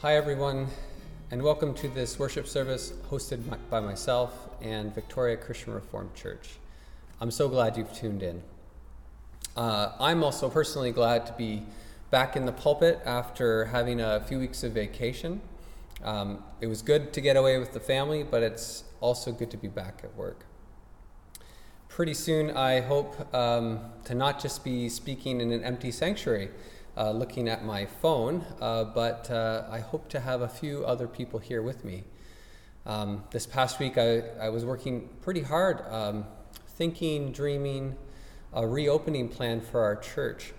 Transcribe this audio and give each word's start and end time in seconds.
Hi, 0.00 0.14
everyone, 0.14 0.68
and 1.32 1.42
welcome 1.42 1.74
to 1.74 1.88
this 1.88 2.20
worship 2.20 2.46
service 2.46 2.92
hosted 3.10 3.42
by 3.68 3.80
myself 3.80 4.48
and 4.62 4.94
Victoria 4.94 5.36
Christian 5.36 5.74
Reformed 5.74 6.14
Church. 6.14 6.50
I'm 7.20 7.32
so 7.32 7.48
glad 7.48 7.76
you've 7.76 7.92
tuned 7.92 8.22
in. 8.22 8.40
Uh, 9.56 9.90
I'm 9.98 10.22
also 10.22 10.48
personally 10.48 10.92
glad 10.92 11.26
to 11.26 11.32
be 11.32 11.64
back 12.12 12.36
in 12.36 12.46
the 12.46 12.52
pulpit 12.52 13.00
after 13.04 13.64
having 13.64 14.00
a 14.00 14.20
few 14.20 14.38
weeks 14.38 14.62
of 14.62 14.70
vacation. 14.70 15.40
Um, 16.04 16.44
it 16.60 16.68
was 16.68 16.80
good 16.80 17.12
to 17.14 17.20
get 17.20 17.36
away 17.36 17.58
with 17.58 17.72
the 17.72 17.80
family, 17.80 18.22
but 18.22 18.44
it's 18.44 18.84
also 19.00 19.32
good 19.32 19.50
to 19.50 19.56
be 19.56 19.66
back 19.66 20.02
at 20.04 20.14
work. 20.14 20.44
Pretty 21.88 22.14
soon, 22.14 22.52
I 22.52 22.82
hope 22.82 23.34
um, 23.34 23.80
to 24.04 24.14
not 24.14 24.40
just 24.40 24.62
be 24.62 24.88
speaking 24.88 25.40
in 25.40 25.50
an 25.50 25.64
empty 25.64 25.90
sanctuary 25.90 26.50
uh, 26.98 27.12
looking 27.12 27.48
at 27.48 27.64
my 27.64 27.86
phone, 27.86 28.44
uh, 28.60 28.82
but 28.82 29.30
uh, 29.30 29.64
I 29.70 29.78
hope 29.78 30.08
to 30.08 30.20
have 30.20 30.42
a 30.42 30.48
few 30.48 30.84
other 30.84 31.06
people 31.06 31.38
here 31.38 31.62
with 31.62 31.84
me. 31.84 32.02
Um, 32.86 33.22
this 33.30 33.46
past 33.46 33.78
week, 33.78 33.96
I, 33.96 34.22
I, 34.40 34.48
was 34.48 34.64
working 34.64 35.08
pretty 35.20 35.42
hard, 35.42 35.82
um, 35.90 36.24
thinking, 36.76 37.30
dreaming, 37.30 37.96
a 38.52 38.66
reopening 38.66 39.28
plan 39.28 39.60
for 39.60 39.82
our 39.82 39.94
church. 39.94 40.54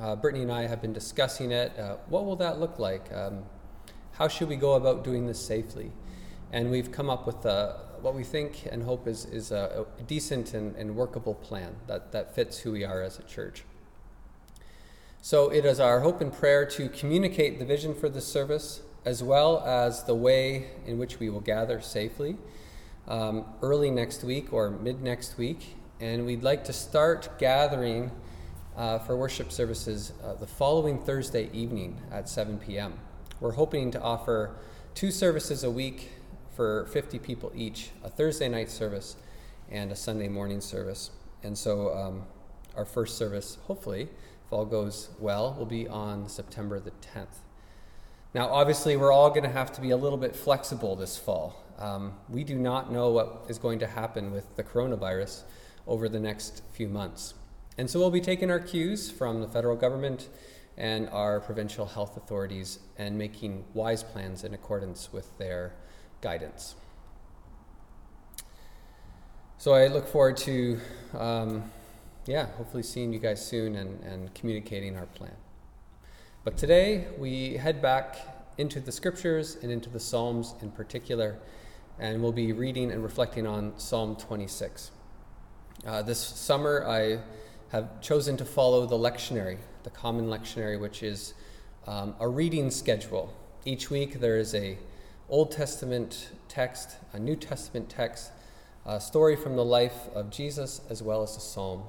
Uh, 0.00 0.16
Brittany 0.16 0.42
and 0.42 0.50
I 0.50 0.66
have 0.66 0.80
been 0.82 0.92
discussing 0.92 1.52
it. 1.52 1.78
Uh, 1.78 1.96
what 2.08 2.24
will 2.24 2.36
that 2.36 2.58
look 2.58 2.78
like? 2.78 3.12
Um, 3.12 3.44
how 4.12 4.26
should 4.26 4.48
we 4.48 4.56
go 4.56 4.74
about 4.74 5.04
doing 5.04 5.26
this 5.26 5.44
safely? 5.44 5.92
And 6.50 6.70
we've 6.70 6.90
come 6.90 7.10
up 7.10 7.26
with 7.26 7.44
a, 7.44 7.78
what 8.00 8.14
we 8.14 8.24
think 8.24 8.66
and 8.72 8.82
hope 8.82 9.06
is, 9.06 9.26
is 9.26 9.52
a, 9.52 9.86
a 9.98 10.02
decent 10.02 10.54
and, 10.54 10.74
and 10.74 10.96
workable 10.96 11.34
plan 11.34 11.76
that, 11.86 12.10
that 12.12 12.34
fits 12.34 12.58
who 12.58 12.72
we 12.72 12.84
are 12.84 13.02
as 13.02 13.18
a 13.18 13.22
church. 13.24 13.64
So 15.20 15.50
it 15.50 15.64
is 15.64 15.80
our 15.80 16.00
hope 16.00 16.20
and 16.20 16.32
prayer 16.32 16.64
to 16.66 16.88
communicate 16.88 17.58
the 17.58 17.64
vision 17.64 17.94
for 17.94 18.08
this 18.08 18.26
service 18.26 18.82
as 19.04 19.22
well 19.22 19.60
as 19.60 20.04
the 20.04 20.14
way 20.14 20.68
in 20.86 20.96
which 20.96 21.18
we 21.18 21.28
will 21.28 21.40
gather 21.40 21.80
safely 21.80 22.36
um, 23.08 23.44
early 23.60 23.90
next 23.90 24.22
week 24.22 24.52
or 24.52 24.70
mid 24.70 25.02
next 25.02 25.36
week. 25.36 25.74
And 26.00 26.24
we'd 26.24 26.44
like 26.44 26.64
to 26.64 26.72
start 26.72 27.36
gathering 27.38 28.12
uh, 28.76 29.00
for 29.00 29.16
worship 29.16 29.50
services 29.50 30.12
uh, 30.24 30.34
the 30.34 30.46
following 30.46 31.00
Thursday 31.00 31.50
evening 31.52 32.00
at 32.12 32.28
7 32.28 32.58
p.m. 32.58 32.94
We're 33.40 33.52
hoping 33.52 33.90
to 33.90 34.00
offer 34.00 34.54
two 34.94 35.10
services 35.10 35.64
a 35.64 35.70
week 35.70 36.10
for 36.54 36.86
50 36.86 37.18
people 37.18 37.52
each 37.56 37.90
a 38.04 38.08
Thursday 38.08 38.48
night 38.48 38.70
service 38.70 39.16
and 39.68 39.90
a 39.90 39.96
Sunday 39.96 40.28
morning 40.28 40.60
service. 40.60 41.10
And 41.42 41.58
so 41.58 41.92
um, 41.92 42.22
our 42.76 42.84
first 42.84 43.18
service, 43.18 43.58
hopefully, 43.66 44.08
if 44.48 44.52
all 44.54 44.64
goes 44.64 45.10
well, 45.18 45.54
will 45.58 45.66
be 45.66 45.86
on 45.86 46.26
September 46.26 46.80
the 46.80 46.90
10th. 46.90 47.42
Now, 48.32 48.48
obviously, 48.48 48.96
we're 48.96 49.12
all 49.12 49.28
going 49.28 49.42
to 49.42 49.50
have 49.50 49.70
to 49.72 49.82
be 49.82 49.90
a 49.90 49.96
little 49.96 50.16
bit 50.16 50.34
flexible 50.34 50.96
this 50.96 51.18
fall. 51.18 51.62
Um, 51.78 52.14
we 52.30 52.44
do 52.44 52.56
not 52.56 52.90
know 52.90 53.10
what 53.10 53.44
is 53.48 53.58
going 53.58 53.78
to 53.80 53.86
happen 53.86 54.32
with 54.32 54.56
the 54.56 54.64
coronavirus 54.64 55.42
over 55.86 56.08
the 56.08 56.18
next 56.18 56.62
few 56.72 56.88
months. 56.88 57.34
And 57.76 57.90
so 57.90 57.98
we'll 57.98 58.10
be 58.10 58.22
taking 58.22 58.50
our 58.50 58.58
cues 58.58 59.10
from 59.10 59.42
the 59.42 59.48
federal 59.48 59.76
government 59.76 60.30
and 60.78 61.10
our 61.10 61.40
provincial 61.40 61.84
health 61.84 62.16
authorities 62.16 62.78
and 62.96 63.18
making 63.18 63.66
wise 63.74 64.02
plans 64.02 64.44
in 64.44 64.54
accordance 64.54 65.12
with 65.12 65.36
their 65.36 65.74
guidance. 66.22 66.74
So 69.58 69.74
I 69.74 69.88
look 69.88 70.08
forward 70.08 70.38
to 70.38 70.80
um, 71.12 71.70
yeah, 72.28 72.46
hopefully 72.58 72.82
seeing 72.82 73.10
you 73.10 73.18
guys 73.18 73.44
soon 73.44 73.74
and, 73.74 74.04
and 74.04 74.34
communicating 74.34 74.98
our 74.98 75.06
plan. 75.06 75.32
But 76.44 76.58
today 76.58 77.06
we 77.16 77.54
head 77.54 77.80
back 77.80 78.18
into 78.58 78.80
the 78.80 78.92
scriptures 78.92 79.56
and 79.62 79.72
into 79.72 79.88
the 79.88 79.98
Psalms 79.98 80.54
in 80.60 80.70
particular, 80.70 81.38
and 81.98 82.22
we'll 82.22 82.32
be 82.32 82.52
reading 82.52 82.92
and 82.92 83.02
reflecting 83.02 83.46
on 83.46 83.72
Psalm 83.78 84.14
26. 84.14 84.90
Uh, 85.86 86.02
this 86.02 86.18
summer 86.18 86.84
I 86.86 87.20
have 87.70 87.98
chosen 88.02 88.36
to 88.36 88.44
follow 88.44 88.84
the 88.84 88.98
lectionary, 88.98 89.56
the 89.84 89.90
common 89.90 90.26
lectionary, 90.26 90.78
which 90.78 91.02
is 91.02 91.32
um, 91.86 92.14
a 92.20 92.28
reading 92.28 92.70
schedule. 92.70 93.32
Each 93.64 93.88
week 93.88 94.20
there 94.20 94.36
is 94.36 94.54
a 94.54 94.76
Old 95.30 95.50
Testament 95.50 96.28
text, 96.46 96.96
a 97.14 97.18
New 97.18 97.36
Testament 97.36 97.88
text, 97.88 98.32
a 98.84 99.00
story 99.00 99.34
from 99.34 99.56
the 99.56 99.64
life 99.64 100.08
of 100.14 100.28
Jesus, 100.28 100.82
as 100.90 101.02
well 101.02 101.22
as 101.22 101.34
a 101.34 101.40
psalm 101.40 101.84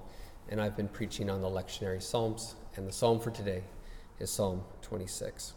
and 0.50 0.60
I've 0.60 0.76
been 0.76 0.88
preaching 0.88 1.30
on 1.30 1.42
the 1.42 1.48
lectionary 1.48 2.02
Psalms, 2.02 2.56
and 2.76 2.88
the 2.88 2.92
psalm 2.92 3.20
for 3.20 3.30
today 3.30 3.64
is 4.20 4.32
Psalm 4.32 4.64
26. 4.82 5.54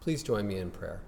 Please 0.00 0.22
join 0.22 0.46
me 0.46 0.58
in 0.58 0.70
prayer. 0.70 1.00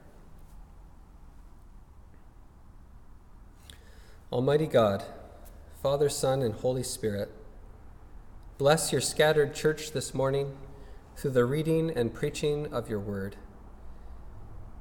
Almighty 4.32 4.66
God, 4.66 5.04
Father, 5.82 6.08
Son, 6.08 6.40
and 6.40 6.54
Holy 6.54 6.82
Spirit, 6.82 7.30
bless 8.56 8.90
your 8.90 9.02
scattered 9.02 9.54
church 9.54 9.92
this 9.92 10.14
morning 10.14 10.56
through 11.16 11.32
the 11.32 11.44
reading 11.44 11.90
and 11.90 12.14
preaching 12.14 12.72
of 12.72 12.88
your 12.88 13.00
word. 13.00 13.36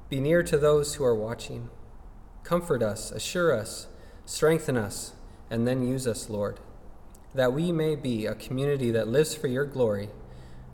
Be 0.08 0.20
near 0.20 0.42
to 0.42 0.56
those 0.56 0.94
who 0.94 1.04
are 1.04 1.14
watching. 1.14 1.68
Comfort 2.42 2.82
us, 2.82 3.10
assure 3.10 3.54
us, 3.54 3.88
strengthen 4.24 4.78
us 4.78 5.12
and 5.52 5.68
then 5.68 5.86
use 5.86 6.06
us, 6.06 6.30
Lord, 6.30 6.58
that 7.34 7.52
we 7.52 7.72
may 7.72 7.94
be 7.94 8.24
a 8.24 8.34
community 8.34 8.90
that 8.92 9.06
lives 9.06 9.34
for 9.34 9.48
your 9.48 9.66
glory, 9.66 10.08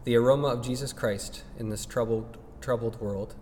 the 0.04 0.14
aroma 0.14 0.46
of 0.46 0.62
Jesus 0.64 0.92
Christ 0.92 1.42
in 1.58 1.68
this 1.68 1.84
troubled, 1.84 2.38
troubled 2.60 3.00
world. 3.00 3.34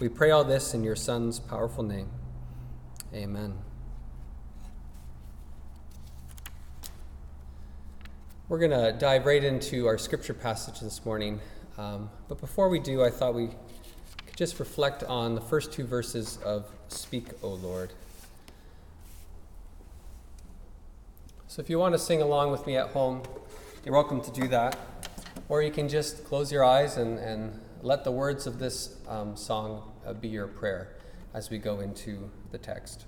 We 0.00 0.08
pray 0.08 0.30
all 0.30 0.44
this 0.44 0.72
in 0.72 0.82
your 0.82 0.96
Son's 0.96 1.38
powerful 1.38 1.84
name. 1.84 2.08
Amen. 3.12 3.58
We're 8.48 8.58
going 8.58 8.70
to 8.70 8.98
dive 8.98 9.26
right 9.26 9.44
into 9.44 9.86
our 9.86 9.98
scripture 9.98 10.32
passage 10.32 10.80
this 10.80 11.04
morning. 11.04 11.38
Um, 11.76 12.08
but 12.28 12.40
before 12.40 12.70
we 12.70 12.78
do, 12.78 13.04
I 13.04 13.10
thought 13.10 13.34
we 13.34 13.48
could 14.24 14.36
just 14.36 14.58
reflect 14.58 15.04
on 15.04 15.34
the 15.34 15.42
first 15.42 15.70
two 15.70 15.84
verses 15.84 16.38
of 16.42 16.64
Speak, 16.88 17.26
O 17.42 17.48
Lord. 17.50 17.92
So 21.56 21.62
if 21.62 21.70
you 21.70 21.78
want 21.78 21.94
to 21.94 21.98
sing 21.98 22.20
along 22.20 22.50
with 22.50 22.66
me 22.66 22.76
at 22.76 22.88
home, 22.88 23.22
you're 23.82 23.94
welcome 23.94 24.20
to 24.20 24.30
do 24.30 24.46
that. 24.48 24.78
Or 25.48 25.62
you 25.62 25.70
can 25.70 25.88
just 25.88 26.22
close 26.26 26.52
your 26.52 26.62
eyes 26.62 26.98
and, 26.98 27.18
and 27.18 27.58
let 27.80 28.04
the 28.04 28.12
words 28.12 28.46
of 28.46 28.58
this 28.58 28.98
um, 29.08 29.34
song 29.36 29.90
uh, 30.04 30.12
be 30.12 30.28
your 30.28 30.48
prayer 30.48 30.98
as 31.32 31.48
we 31.48 31.56
go 31.56 31.80
into 31.80 32.30
the 32.50 32.58
text. 32.58 33.06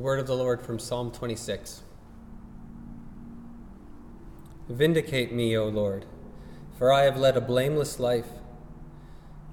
The 0.00 0.04
word 0.04 0.18
of 0.18 0.26
the 0.26 0.34
Lord 0.34 0.62
from 0.62 0.78
Psalm 0.78 1.10
26. 1.10 1.82
Vindicate 4.66 5.30
me, 5.30 5.54
O 5.54 5.68
Lord, 5.68 6.06
for 6.78 6.90
I 6.90 7.02
have 7.02 7.18
led 7.18 7.36
a 7.36 7.42
blameless 7.42 8.00
life. 8.00 8.28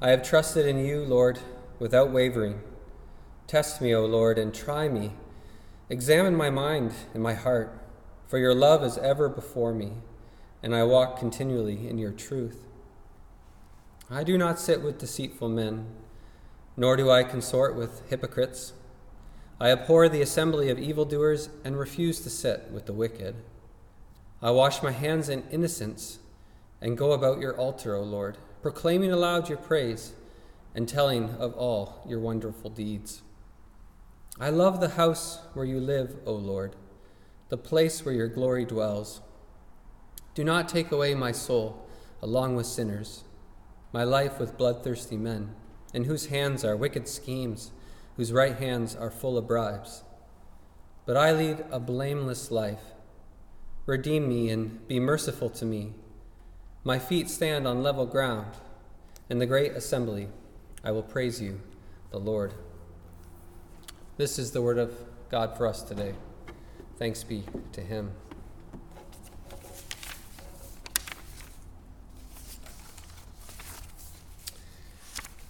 I 0.01 0.11
have 0.11 0.23
trusted 0.23 0.65
in 0.65 0.79
you, 0.79 1.01
Lord, 1.01 1.39
without 1.79 2.13
wavering. 2.13 2.61
Test 3.45 3.81
me, 3.81 3.93
O 3.93 4.05
Lord, 4.05 4.39
and 4.39 4.53
try 4.53 4.87
me. 4.87 5.15
Examine 5.89 6.37
my 6.37 6.49
mind 6.49 6.93
and 7.13 7.21
my 7.21 7.33
heart, 7.33 7.85
for 8.25 8.37
your 8.37 8.55
love 8.55 8.85
is 8.85 8.97
ever 8.99 9.27
before 9.27 9.73
me, 9.73 9.95
and 10.63 10.73
I 10.73 10.83
walk 10.83 11.19
continually 11.19 11.89
in 11.89 11.97
your 11.97 12.13
truth. 12.13 12.69
I 14.09 14.23
do 14.23 14.37
not 14.37 14.59
sit 14.59 14.81
with 14.81 14.97
deceitful 14.97 15.49
men, 15.49 15.87
nor 16.77 16.95
do 16.95 17.11
I 17.11 17.23
consort 17.23 17.75
with 17.75 18.09
hypocrites. 18.09 18.71
I 19.59 19.71
abhor 19.71 20.07
the 20.07 20.21
assembly 20.21 20.69
of 20.69 20.77
evildoers 20.77 21.49
and 21.63 21.79
refuse 21.79 22.19
to 22.21 22.29
sit 22.29 22.69
with 22.71 22.85
the 22.85 22.93
wicked. 22.93 23.35
I 24.39 24.51
wash 24.51 24.83
my 24.83 24.91
hands 24.91 25.29
in 25.29 25.43
innocence 25.49 26.19
and 26.79 26.97
go 26.97 27.11
about 27.11 27.39
your 27.39 27.57
altar, 27.57 27.95
O 27.95 28.03
Lord, 28.03 28.37
proclaiming 28.61 29.11
aloud 29.11 29.49
your 29.49 29.57
praise 29.57 30.13
and 30.75 30.87
telling 30.87 31.31
of 31.39 31.55
all 31.55 32.03
your 32.07 32.19
wonderful 32.19 32.69
deeds. 32.69 33.23
I 34.39 34.51
love 34.51 34.79
the 34.79 34.89
house 34.89 35.39
where 35.55 35.65
you 35.65 35.79
live, 35.79 36.17
O 36.27 36.33
Lord, 36.33 36.75
the 37.49 37.57
place 37.57 38.05
where 38.05 38.13
your 38.13 38.27
glory 38.27 38.63
dwells. 38.63 39.21
Do 40.35 40.43
not 40.43 40.69
take 40.69 40.91
away 40.91 41.15
my 41.15 41.31
soul 41.31 41.89
along 42.21 42.55
with 42.55 42.67
sinners, 42.67 43.23
my 43.91 44.03
life 44.03 44.39
with 44.39 44.55
bloodthirsty 44.55 45.17
men, 45.17 45.55
in 45.95 46.03
whose 46.03 46.27
hands 46.27 46.63
are 46.63 46.75
wicked 46.75 47.07
schemes 47.07 47.71
whose 48.17 48.33
right 48.33 48.57
hands 48.57 48.95
are 48.95 49.11
full 49.11 49.37
of 49.37 49.47
bribes. 49.47 50.03
But 51.05 51.15
I 51.15 51.31
lead 51.31 51.63
a 51.71 51.79
blameless 51.79 52.51
life. 52.51 52.81
Redeem 53.85 54.27
me 54.27 54.49
and 54.49 54.85
be 54.87 54.99
merciful 54.99 55.49
to 55.51 55.65
me. 55.65 55.93
My 56.83 56.99
feet 56.99 57.29
stand 57.29 57.67
on 57.67 57.83
level 57.83 58.05
ground. 58.05 58.47
In 59.29 59.39
the 59.39 59.45
great 59.45 59.73
assembly, 59.73 60.27
I 60.83 60.91
will 60.91 61.03
praise 61.03 61.41
you, 61.41 61.61
the 62.11 62.19
Lord. 62.19 62.53
This 64.17 64.39
is 64.39 64.51
the 64.51 64.61
word 64.61 64.79
of 64.79 64.93
God 65.29 65.55
for 65.55 65.67
us 65.67 65.83
today. 65.83 66.13
Thanks 66.97 67.23
be 67.23 67.43
to 67.73 67.81
him. 67.81 68.11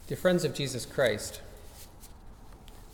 Dear 0.08 0.18
friends 0.18 0.44
of 0.44 0.54
Jesus 0.54 0.86
Christ, 0.86 1.42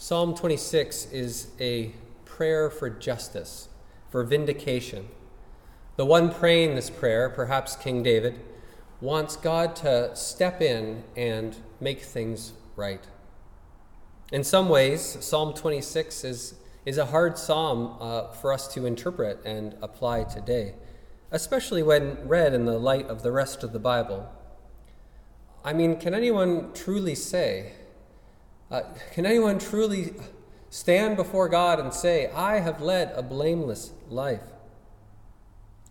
Psalm 0.03 0.35
26 0.35 1.13
is 1.13 1.47
a 1.61 1.93
prayer 2.25 2.69
for 2.69 2.89
justice, 2.89 3.69
for 4.09 4.25
vindication. 4.25 5.07
The 5.95 6.05
one 6.05 6.29
praying 6.29 6.75
this 6.75 6.89
prayer, 6.89 7.29
perhaps 7.29 7.77
King 7.77 8.03
David, 8.03 8.37
wants 8.99 9.37
God 9.37 9.77
to 9.77 10.13
step 10.13 10.61
in 10.61 11.05
and 11.15 11.55
make 11.79 12.01
things 12.01 12.51
right. 12.75 12.99
In 14.33 14.43
some 14.43 14.67
ways, 14.67 15.17
Psalm 15.21 15.53
26 15.53 16.25
is, 16.25 16.55
is 16.85 16.97
a 16.97 17.05
hard 17.05 17.37
psalm 17.37 17.95
uh, 18.01 18.27
for 18.27 18.51
us 18.51 18.67
to 18.73 18.85
interpret 18.85 19.39
and 19.45 19.73
apply 19.81 20.25
today, 20.25 20.73
especially 21.31 21.81
when 21.81 22.27
read 22.27 22.53
in 22.53 22.65
the 22.65 22.77
light 22.77 23.07
of 23.07 23.23
the 23.23 23.31
rest 23.31 23.63
of 23.63 23.71
the 23.71 23.79
Bible. 23.79 24.29
I 25.63 25.71
mean, 25.71 25.95
can 25.95 26.13
anyone 26.13 26.73
truly 26.73 27.15
say 27.15 27.71
uh, 28.73 28.81
can 29.13 29.23
anyone 29.27 29.59
truly 29.59 30.15
stand 30.71 31.15
before 31.15 31.47
God 31.47 31.79
and 31.79 31.93
say, 31.93 32.31
I 32.31 32.59
have 32.59 32.81
led 32.81 33.13
a 33.15 33.21
blameless 33.21 33.91
life? 34.09 34.41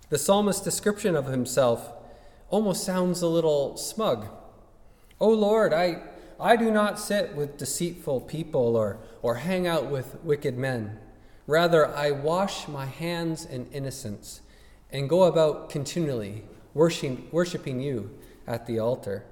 The 0.09 0.19
psalmist's 0.19 0.65
description 0.65 1.15
of 1.15 1.27
himself 1.27 1.93
almost 2.51 2.85
sounds 2.85 3.23
a 3.23 3.29
little 3.29 3.77
smug. 3.77 4.27
Oh 5.21 5.31
Lord, 5.31 5.73
I, 5.73 6.03
I 6.41 6.57
do 6.57 6.73
not 6.73 6.99
sit 6.99 7.37
with 7.37 7.57
deceitful 7.57 8.23
people 8.23 8.75
or, 8.75 8.99
or 9.23 9.37
hang 9.37 9.69
out 9.69 9.87
with 9.87 10.19
wicked 10.25 10.59
men. 10.59 10.99
Rather, 11.47 11.87
I 11.87 12.11
wash 12.11 12.67
my 12.67 12.87
hands 12.87 13.45
in 13.45 13.67
innocence 13.67 14.41
and 14.91 15.09
go 15.09 15.23
about 15.23 15.71
continually 15.71 16.43
worshiping, 16.75 17.29
worshiping 17.31 17.81
you 17.81 18.19
at 18.45 18.67
the 18.67 18.81
altar. 18.81 19.25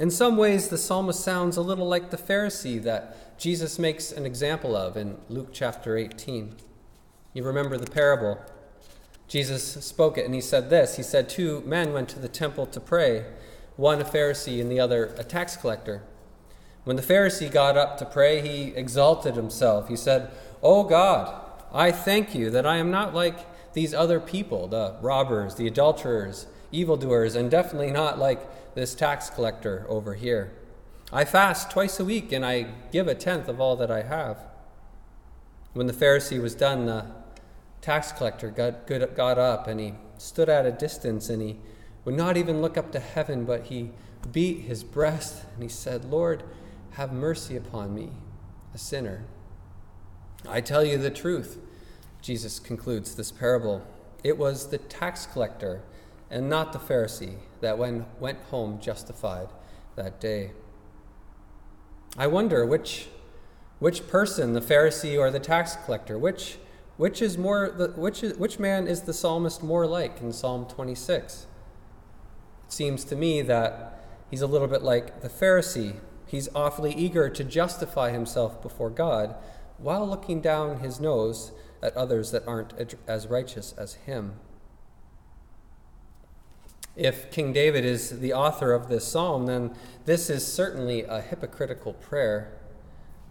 In 0.00 0.10
some 0.10 0.38
ways, 0.38 0.68
the 0.68 0.78
psalmist 0.78 1.20
sounds 1.20 1.58
a 1.58 1.60
little 1.60 1.86
like 1.86 2.08
the 2.08 2.16
Pharisee 2.16 2.82
that 2.84 3.38
Jesus 3.38 3.78
makes 3.78 4.10
an 4.10 4.24
example 4.24 4.74
of 4.74 4.96
in 4.96 5.18
Luke 5.28 5.50
chapter 5.52 5.94
18. 5.94 6.56
You 7.34 7.44
remember 7.44 7.76
the 7.76 7.90
parable. 7.90 8.40
Jesus 9.28 9.62
spoke 9.84 10.16
it, 10.16 10.24
and 10.24 10.34
he 10.34 10.40
said 10.40 10.70
this 10.70 10.96
He 10.96 11.02
said, 11.02 11.28
Two 11.28 11.62
men 11.66 11.92
went 11.92 12.08
to 12.08 12.18
the 12.18 12.28
temple 12.28 12.64
to 12.68 12.80
pray, 12.80 13.26
one 13.76 14.00
a 14.00 14.04
Pharisee 14.04 14.58
and 14.58 14.72
the 14.72 14.80
other 14.80 15.14
a 15.18 15.22
tax 15.22 15.54
collector. 15.54 16.02
When 16.84 16.96
the 16.96 17.02
Pharisee 17.02 17.50
got 17.50 17.76
up 17.76 17.98
to 17.98 18.06
pray, 18.06 18.40
he 18.40 18.72
exalted 18.74 19.36
himself. 19.36 19.88
He 19.88 19.96
said, 19.96 20.30
Oh 20.62 20.82
God, 20.82 21.44
I 21.74 21.92
thank 21.92 22.34
you 22.34 22.48
that 22.52 22.64
I 22.64 22.78
am 22.78 22.90
not 22.90 23.14
like 23.14 23.40
these 23.74 23.92
other 23.92 24.18
people, 24.18 24.66
the 24.66 24.96
robbers, 25.02 25.56
the 25.56 25.66
adulterers, 25.66 26.46
evildoers, 26.72 27.34
and 27.34 27.50
definitely 27.50 27.90
not 27.90 28.18
like 28.18 28.74
this 28.74 28.94
tax 28.94 29.30
collector 29.30 29.84
over 29.88 30.14
here. 30.14 30.52
I 31.12 31.24
fast 31.24 31.70
twice 31.70 31.98
a 31.98 32.04
week 32.04 32.30
and 32.30 32.46
I 32.46 32.68
give 32.92 33.08
a 33.08 33.16
tenth 33.16 33.48
of 33.48 33.60
all 33.60 33.74
that 33.76 33.90
I 33.90 34.02
have. 34.02 34.38
When 35.72 35.88
the 35.88 35.92
Pharisee 35.92 36.40
was 36.40 36.54
done, 36.54 36.86
the 36.86 37.06
tax 37.80 38.12
collector 38.12 38.50
got, 38.50 38.86
got 38.86 39.38
up 39.38 39.66
and 39.66 39.80
he 39.80 39.94
stood 40.18 40.48
at 40.48 40.66
a 40.66 40.72
distance 40.72 41.28
and 41.28 41.42
he 41.42 41.56
would 42.04 42.14
not 42.14 42.36
even 42.36 42.62
look 42.62 42.76
up 42.76 42.92
to 42.92 43.00
heaven, 43.00 43.44
but 43.44 43.64
he 43.64 43.90
beat 44.30 44.60
his 44.60 44.84
breast 44.84 45.44
and 45.54 45.62
he 45.62 45.68
said, 45.68 46.04
Lord, 46.04 46.44
have 46.92 47.12
mercy 47.12 47.56
upon 47.56 47.94
me, 47.94 48.10
a 48.72 48.78
sinner. 48.78 49.24
I 50.48 50.60
tell 50.60 50.84
you 50.84 50.96
the 50.96 51.10
truth, 51.10 51.58
Jesus 52.22 52.58
concludes 52.58 53.14
this 53.14 53.32
parable. 53.32 53.84
It 54.22 54.38
was 54.38 54.68
the 54.68 54.78
tax 54.78 55.26
collector 55.26 55.82
and 56.30 56.48
not 56.48 56.72
the 56.72 56.78
Pharisee 56.78 57.36
that 57.60 57.78
when, 57.78 58.06
went 58.18 58.38
home 58.50 58.80
justified 58.80 59.48
that 59.96 60.20
day. 60.20 60.52
I 62.16 62.26
wonder 62.26 62.64
which, 62.64 63.08
which 63.78 64.08
person, 64.08 64.52
the 64.52 64.60
Pharisee 64.60 65.18
or 65.18 65.30
the 65.30 65.40
tax 65.40 65.76
collector, 65.84 66.18
which, 66.18 66.58
which, 66.96 67.20
is 67.22 67.36
more, 67.36 67.66
which, 67.96 68.22
is, 68.22 68.36
which 68.36 68.58
man 68.58 68.86
is 68.86 69.02
the 69.02 69.12
psalmist 69.12 69.62
more 69.62 69.86
like 69.86 70.20
in 70.20 70.32
Psalm 70.32 70.66
26? 70.66 71.46
It 72.66 72.72
seems 72.72 73.04
to 73.04 73.16
me 73.16 73.42
that 73.42 74.04
he's 74.30 74.42
a 74.42 74.46
little 74.46 74.68
bit 74.68 74.82
like 74.82 75.22
the 75.22 75.28
Pharisee. 75.28 75.96
He's 76.26 76.48
awfully 76.54 76.92
eager 76.94 77.28
to 77.28 77.44
justify 77.44 78.10
himself 78.10 78.62
before 78.62 78.90
God 78.90 79.34
while 79.78 80.06
looking 80.06 80.40
down 80.40 80.80
his 80.80 81.00
nose 81.00 81.52
at 81.82 81.96
others 81.96 82.30
that 82.30 82.46
aren't 82.46 82.74
as 83.08 83.26
righteous 83.26 83.74
as 83.78 83.94
him. 83.94 84.34
If 86.96 87.30
King 87.30 87.52
David 87.52 87.84
is 87.84 88.20
the 88.20 88.32
author 88.32 88.72
of 88.72 88.88
this 88.88 89.06
psalm, 89.06 89.46
then 89.46 89.74
this 90.04 90.28
is 90.28 90.46
certainly 90.46 91.04
a 91.04 91.20
hypocritical 91.20 91.94
prayer. 91.94 92.52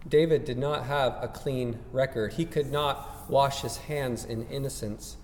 David 0.07 0.45
did 0.45 0.57
not 0.57 0.85
have 0.85 1.17
a 1.21 1.27
clean 1.27 1.79
record. 1.91 2.33
He 2.33 2.45
could 2.45 2.71
not 2.71 3.29
wash 3.29 3.61
his 3.61 3.77
hands 3.77 4.23
in 4.23 4.47
innocence. 4.47 5.17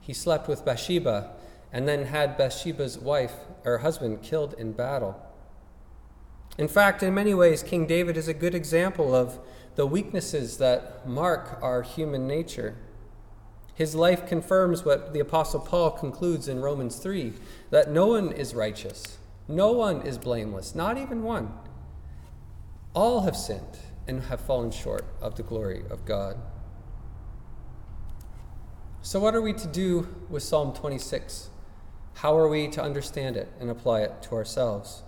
He 0.00 0.12
slept 0.12 0.48
with 0.48 0.64
Bathsheba 0.64 1.32
and 1.72 1.86
then 1.86 2.06
had 2.06 2.36
Bathsheba's 2.36 2.98
wife 2.98 3.34
or 3.64 3.78
husband 3.78 4.22
killed 4.22 4.54
in 4.58 4.72
battle. 4.72 5.20
In 6.58 6.68
fact, 6.68 7.02
in 7.02 7.14
many 7.14 7.34
ways, 7.34 7.62
King 7.62 7.86
David 7.86 8.16
is 8.16 8.28
a 8.28 8.34
good 8.34 8.54
example 8.54 9.14
of 9.14 9.38
the 9.74 9.86
weaknesses 9.86 10.58
that 10.58 11.08
mark 11.08 11.58
our 11.62 11.82
human 11.82 12.26
nature. 12.26 12.76
His 13.74 13.94
life 13.94 14.26
confirms 14.26 14.84
what 14.84 15.12
the 15.12 15.20
Apostle 15.20 15.60
Paul 15.60 15.90
concludes 15.92 16.48
in 16.48 16.60
Romans 16.60 16.96
3 16.96 17.32
that 17.70 17.90
no 17.90 18.06
one 18.06 18.32
is 18.32 18.54
righteous, 18.54 19.18
no 19.48 19.72
one 19.72 20.02
is 20.02 20.18
blameless, 20.18 20.74
not 20.74 20.98
even 20.98 21.22
one. 21.22 21.52
All 22.94 23.22
have 23.22 23.36
sinned 23.36 23.78
and 24.06 24.24
have 24.24 24.40
fallen 24.40 24.70
short 24.70 25.04
of 25.20 25.36
the 25.36 25.42
glory 25.42 25.84
of 25.90 26.04
God. 26.04 26.36
So, 29.00 29.18
what 29.18 29.34
are 29.34 29.40
we 29.40 29.52
to 29.54 29.66
do 29.66 30.06
with 30.28 30.42
Psalm 30.42 30.72
26? 30.74 31.48
How 32.16 32.36
are 32.36 32.48
we 32.48 32.68
to 32.68 32.82
understand 32.82 33.36
it 33.36 33.50
and 33.58 33.70
apply 33.70 34.02
it 34.02 34.22
to 34.24 34.34
ourselves? 34.34 35.02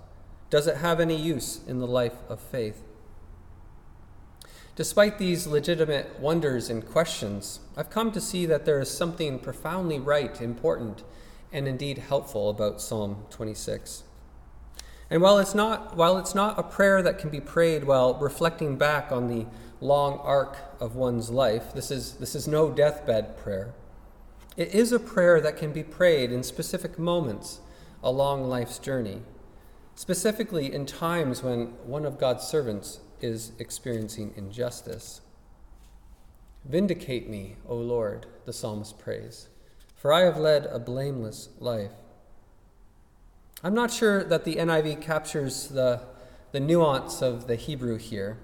Does 0.51 0.67
it 0.67 0.79
have 0.79 1.01
any 1.01 1.17
use 1.17 1.61
in 1.67 1.79
the 1.79 1.87
life 1.87 2.17
of 2.29 2.41
faith? 2.41 2.83
Despite 4.77 5.19
these 5.19 5.47
legitimate 5.47 6.19
wonders 6.19 6.69
and 6.69 6.85
questions, 6.85 7.61
I've 7.77 7.91
come 7.91 8.11
to 8.13 8.21
see 8.21 8.45
that 8.47 8.65
there 8.65 8.81
is 8.81 8.91
something 8.91 9.39
profoundly 9.39 10.01
right, 10.01 10.41
important, 10.41 11.05
and 11.53 11.69
indeed 11.69 11.99
helpful 11.99 12.51
about 12.51 12.81
Psalm 12.81 13.25
26. 13.31 14.03
And 15.11 15.23
while 15.23 15.39
it's 15.39 15.55
not, 15.55 15.97
while 15.97 16.19
it's 16.19 16.35
not 16.35 16.59
a 16.59 16.65
prayer 16.65 17.03
that 17.03 17.19
can 17.19 17.31
be 17.31 17.41
prayed 17.41 17.85
while 17.85 18.15
reflecting 18.15 18.77
back 18.77 19.13
on 19.13 19.29
the 19.29 19.47
long 19.81 20.19
arc 20.21 20.57
of 20.81 20.97
one's 20.97 21.31
life. 21.31 21.73
This 21.75 21.91
is, 21.91 22.15
this 22.15 22.35
is 22.35 22.49
no 22.49 22.71
deathbed 22.71 23.37
prayer. 23.37 23.75
It 24.57 24.75
is 24.75 24.93
a 24.93 24.99
prayer 24.99 25.41
that 25.41 25.57
can 25.57 25.73
be 25.73 25.83
prayed 25.83 26.33
in 26.33 26.43
specific 26.43 26.99
moments 26.99 27.61
along 28.03 28.49
life's 28.49 28.79
journey, 28.79 29.21
specifically 29.95 30.73
in 30.73 30.87
times 30.87 31.43
when 31.43 31.67
one 31.85 32.05
of 32.07 32.19
God's 32.19 32.45
servants 32.45 33.01
is 33.25 33.53
experiencing 33.59 34.35
injustice. 34.37 35.23
Vindicate 36.65 37.29
me, 37.29 37.57
O 37.67 37.75
Lord, 37.75 38.27
the 38.45 38.53
psalmist 38.53 38.99
prays, 38.99 39.49
for 39.97 40.13
I 40.13 40.21
have 40.21 40.37
led 40.37 40.67
a 40.67 40.79
blameless 40.79 41.49
life. 41.59 41.93
I'm 43.63 43.75
not 43.75 43.91
sure 43.91 44.23
that 44.25 44.45
the 44.45 44.57
NIV 44.57 45.01
captures 45.01 45.69
the, 45.69 46.03
the 46.53 46.61
nuance 46.61 47.23
of 47.23 47.47
the 47.47 47.57
Hebrew 47.57 47.97
here. 47.97 48.37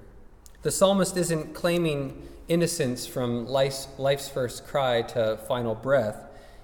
The 0.63 0.71
psalmist 0.71 1.17
isn't 1.17 1.55
claiming 1.55 2.27
innocence 2.49 3.07
from 3.07 3.47
life's, 3.47 3.89
life's 3.99 4.29
first 4.29 4.67
cry 4.67 5.03
to 5.03 5.39
final 5.47 5.75
breath. 5.75 6.17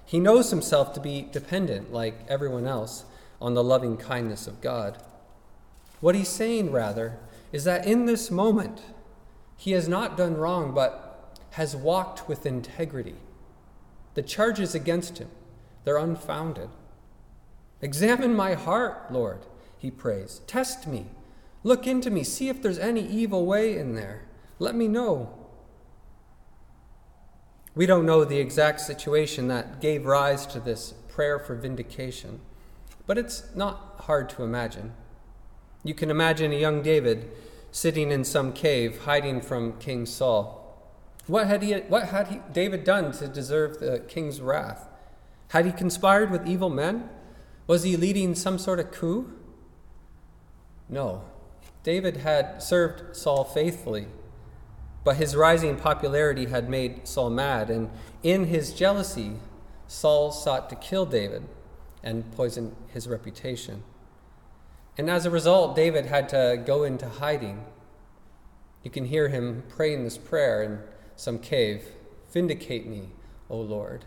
He 0.05 0.19
knows 0.19 0.49
himself 0.49 0.93
to 0.93 0.99
be 0.99 1.27
dependent, 1.31 1.93
like 1.93 2.25
everyone 2.27 2.65
else, 2.65 3.05
on 3.39 3.53
the 3.53 3.63
loving 3.63 3.97
kindness 3.97 4.47
of 4.47 4.61
God. 4.61 4.97
What 5.99 6.15
he's 6.15 6.29
saying, 6.29 6.71
rather, 6.71 7.19
is 7.51 7.63
that 7.63 7.85
in 7.85 8.05
this 8.05 8.29
moment, 8.29 8.81
he 9.55 9.71
has 9.71 9.87
not 9.87 10.17
done 10.17 10.37
wrong, 10.37 10.73
but 10.73 11.37
has 11.51 11.75
walked 11.75 12.27
with 12.27 12.45
integrity. 12.45 13.15
The 14.13 14.21
charges 14.21 14.75
against 14.75 15.17
him, 15.17 15.29
they're 15.83 15.97
unfounded. 15.97 16.69
Examine 17.81 18.35
my 18.35 18.53
heart, 18.53 19.11
Lord, 19.11 19.45
he 19.77 19.91
prays. 19.91 20.41
Test 20.47 20.87
me 20.87 21.07
Look 21.67 21.85
into 21.85 22.09
me, 22.09 22.23
see 22.23 22.47
if 22.47 22.61
there's 22.61 22.79
any 22.79 23.05
evil 23.05 23.45
way 23.45 23.77
in 23.77 23.95
there. 23.95 24.21
Let 24.57 24.73
me 24.73 24.87
know. 24.87 25.33
We 27.75 27.85
don't 27.85 28.05
know 28.05 28.23
the 28.23 28.39
exact 28.39 28.79
situation 28.79 29.49
that 29.49 29.81
gave 29.81 30.05
rise 30.05 30.45
to 30.47 30.61
this 30.61 30.93
prayer 31.09 31.37
for 31.37 31.55
vindication, 31.55 32.39
but 33.05 33.17
it's 33.17 33.53
not 33.53 33.95
hard 33.99 34.29
to 34.29 34.43
imagine. 34.43 34.93
You 35.87 35.93
can 35.93 36.11
imagine 36.11 36.51
a 36.51 36.59
young 36.59 36.81
David 36.81 37.31
sitting 37.71 38.11
in 38.11 38.25
some 38.25 38.51
cave, 38.51 39.03
hiding 39.05 39.39
from 39.39 39.79
King 39.79 40.05
Saul. 40.05 40.91
What 41.27 41.47
had, 41.47 41.63
he, 41.63 41.75
what 41.75 42.09
had 42.09 42.27
he, 42.27 42.41
David 42.51 42.83
done 42.83 43.13
to 43.13 43.27
deserve 43.29 43.79
the 43.79 43.99
king's 44.05 44.41
wrath? 44.41 44.89
Had 45.51 45.65
he 45.65 45.71
conspired 45.71 46.29
with 46.29 46.45
evil 46.45 46.69
men? 46.69 47.09
Was 47.67 47.83
he 47.83 47.95
leading 47.95 48.35
some 48.35 48.59
sort 48.59 48.81
of 48.81 48.91
coup? 48.91 49.31
No. 50.89 51.21
David 51.83 52.17
had 52.17 52.61
served 52.61 53.15
Saul 53.15 53.45
faithfully, 53.45 54.07
but 55.05 55.15
his 55.15 55.37
rising 55.37 55.77
popularity 55.77 56.47
had 56.47 56.69
made 56.69 57.07
Saul 57.07 57.29
mad, 57.29 57.69
and 57.69 57.89
in 58.23 58.47
his 58.47 58.73
jealousy, 58.73 59.37
Saul 59.87 60.33
sought 60.33 60.69
to 60.69 60.75
kill 60.75 61.05
David 61.05 61.47
and 62.03 62.29
poison 62.33 62.75
his 62.91 63.07
reputation. 63.07 63.83
And 64.97 65.09
as 65.09 65.25
a 65.25 65.31
result, 65.31 65.75
David 65.75 66.07
had 66.07 66.27
to 66.29 66.61
go 66.65 66.83
into 66.83 67.07
hiding. 67.07 67.65
You 68.83 68.89
can 68.89 69.05
hear 69.05 69.27
him 69.27 69.63
praying 69.69 70.03
this 70.03 70.17
prayer 70.17 70.63
in 70.63 70.79
some 71.15 71.39
cave 71.39 71.89
Vindicate 72.31 72.85
me, 72.85 73.09
O 73.49 73.57
Lord. 73.57 74.05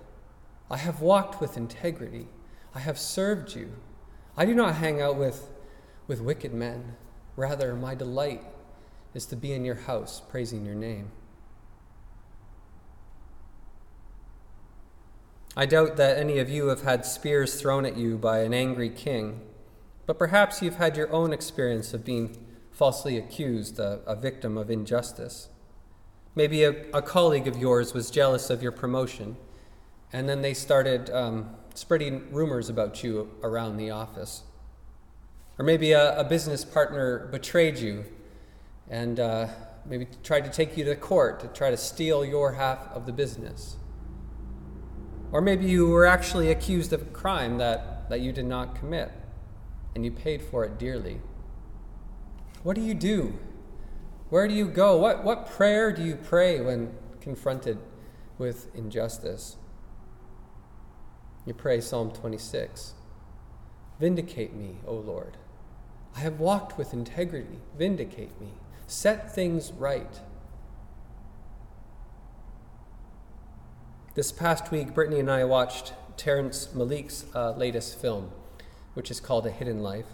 I 0.71 0.77
have 0.77 1.01
walked 1.01 1.41
with 1.41 1.57
integrity. 1.57 2.29
I 2.75 2.81
have 2.81 2.99
served 2.99 3.55
you. 3.55 3.73
I 4.37 4.45
do 4.45 4.55
not 4.55 4.77
hang 4.77 5.01
out 5.01 5.17
with, 5.17 5.49
with 6.07 6.21
wicked 6.21 6.53
men. 6.53 6.97
Rather, 7.35 7.75
my 7.75 7.95
delight 7.95 8.45
is 9.15 9.27
to 9.27 9.37
be 9.37 9.53
in 9.53 9.65
your 9.65 9.75
house, 9.75 10.21
praising 10.29 10.65
your 10.65 10.75
name. 10.75 11.11
I 15.57 15.67
doubt 15.67 15.97
that 15.97 16.17
any 16.17 16.39
of 16.39 16.49
you 16.49 16.69
have 16.69 16.83
had 16.83 17.05
spears 17.05 17.61
thrown 17.61 17.85
at 17.85 17.97
you 17.97 18.17
by 18.17 18.41
an 18.41 18.55
angry 18.55 18.89
king, 18.89 19.41
but 20.11 20.19
perhaps 20.19 20.61
you've 20.61 20.75
had 20.75 20.97
your 20.97 21.09
own 21.13 21.33
experience 21.33 21.95
of 21.95 22.05
being 22.05 22.37
falsely 22.73 23.17
accused, 23.17 23.79
a, 23.79 24.01
a 24.09 24.17
victim 24.17 24.59
of 24.59 24.69
injustice. 24.69 25.49
Maybe 26.35 26.65
a, 26.65 26.71
a, 26.93 27.01
colleague 27.01 27.47
of 27.47 27.57
yours 27.57 27.95
was 27.95 28.11
jealous 28.11 28.51
of 28.51 28.61
your 28.61 28.73
promotion, 28.73 29.37
and 30.13 30.29
then 30.29 30.43
they 30.43 30.53
started 30.53 31.11
um, 31.11 31.51
spreading 31.75 32.27
rumors 32.33 32.69
about 32.69 33.05
you 33.05 33.31
around 33.45 33.77
the 33.77 33.91
office. 33.91 34.43
Or 35.61 35.65
maybe 35.65 35.93
a, 35.93 36.19
a 36.19 36.25
business 36.25 36.65
partner 36.65 37.29
betrayed 37.31 37.79
you 37.79 38.05
and 38.89 39.21
uh, 39.21 39.47
maybe 39.87 40.09
tried 40.25 40.45
to 40.45 40.51
take 40.51 40.77
you 40.77 40.83
to 40.87 40.97
court 40.97 41.39
to 41.39 41.47
try 41.47 41.71
to 41.71 41.77
steal 41.77 42.25
your 42.25 42.55
half 42.55 42.89
of 42.95 43.07
the 43.07 43.13
business. 43.13 43.77
Or 45.31 45.41
maybe 45.41 45.67
you 45.67 45.87
were 45.87 46.07
actually 46.07 46.51
accused 46.51 46.93
of 46.93 47.03
a 47.03 47.13
crime 47.13 47.59
that, 47.59 48.11
that 48.11 48.23
you 48.23 48.33
did 48.33 48.47
not 48.47 48.75
commit 48.75 49.13
and 49.95 50.05
you 50.05 50.11
paid 50.11 50.43
for 50.43 50.65
it 50.65 50.79
dearly. 50.79 51.21
What 52.63 52.77
do 52.77 52.83
you 52.83 52.95
do? 52.95 53.39
Where 54.29 54.47
do 54.47 54.55
you 54.55 54.69
go? 54.69 54.97
What, 54.97 55.25
what 55.25 55.51
prayer 55.51 55.93
do 55.93 56.03
you 56.03 56.17
pray 56.17 56.61
when 56.61 56.93
confronted 57.21 57.79
with 58.39 58.75
injustice? 58.75 59.57
You 61.47 61.55
pray 61.55 61.81
Psalm 61.81 62.11
26 62.13 62.95
Vindicate 63.99 64.55
me, 64.55 64.77
O 64.87 64.95
Lord. 64.95 65.37
I 66.17 66.21
have 66.21 66.41
walked 66.41 66.79
with 66.79 66.95
integrity. 66.95 67.59
Vindicate 67.77 68.41
me. 68.41 68.49
Set 68.87 69.35
things 69.35 69.73
right. 69.73 70.21
This 74.15 74.33
past 74.33 74.71
week, 74.71 74.95
Brittany 74.95 75.21
and 75.21 75.31
I 75.31 75.45
watched 75.45 75.93
Terrence 76.17 76.69
Malick's 76.75 77.27
uh, 77.35 77.53
latest 77.53 78.01
film, 78.01 78.33
which 78.95 79.11
is 79.11 79.21
called 79.21 79.47
A 79.47 79.51
Hidden 79.51 79.83
Life. 79.83 80.07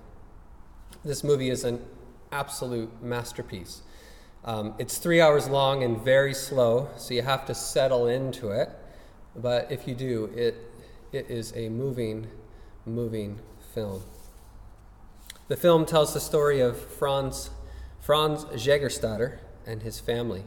This 1.05 1.25
movie 1.25 1.51
is 1.51 1.65
an 1.65 1.85
absolute 2.33 3.03
masterpiece. 3.03 3.83
Um, 4.45 4.75
it's 4.79 4.99
three 4.99 5.21
hours 5.21 5.49
long 5.49 5.83
and 5.83 6.01
very 6.01 6.35
slow, 6.35 6.89
so 6.97 7.15
you 7.15 7.23
have 7.23 7.47
to 7.47 7.55
settle 7.55 8.07
into 8.07 8.51
it. 8.51 8.71
But 9.35 9.71
if 9.71 9.89
you 9.89 9.95
do, 9.95 10.27
it, 10.35 10.57
it 11.13 11.29
is 11.31 11.53
a 11.57 11.69
moving, 11.69 12.29
moving 12.85 13.41
film. 13.75 14.03
The 15.49 15.57
film 15.57 15.85
tells 15.85 16.15
the 16.15 16.21
story 16.21 16.61
of 16.61 16.79
Franz, 16.79 17.51
Franz 18.01 18.45
Jägerstätter 18.47 19.39
and 19.67 19.83
his 19.83 20.01
family. 20.01 20.45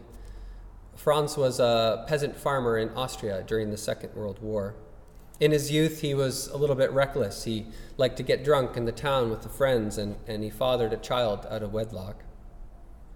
Franz 0.96 1.38
was 1.38 1.60
a 1.60 2.06
peasant 2.08 2.36
farmer 2.36 2.78
in 2.78 2.90
Austria 2.90 3.44
during 3.48 3.72
the 3.72 3.78
Second 3.78 4.14
World 4.16 4.40
War. 4.42 4.76
In 5.40 5.52
his 5.52 5.72
youth, 5.72 6.02
he 6.02 6.14
was 6.14 6.48
a 6.48 6.58
little 6.58 6.76
bit 6.76 6.92
reckless. 6.92 7.46
He 7.46 7.68
liked 7.98 8.18
to 8.18 8.24
get 8.24 8.44
drunk 8.44 8.76
in 8.76 8.86
the 8.86 8.92
town 8.92 9.30
with 9.30 9.42
the 9.42 9.50
friends, 9.50 9.98
and, 9.98 10.18
and 10.28 10.44
he 10.44 10.50
fathered 10.50 10.92
a 10.92 10.98
child 10.98 11.48
out 11.50 11.64
of 11.64 11.72
wedlock. 11.72 12.24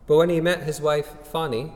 But 0.07 0.17
when 0.17 0.29
he 0.29 0.39
met 0.39 0.63
his 0.63 0.79
wife, 0.79 1.15
Fanny, 1.23 1.71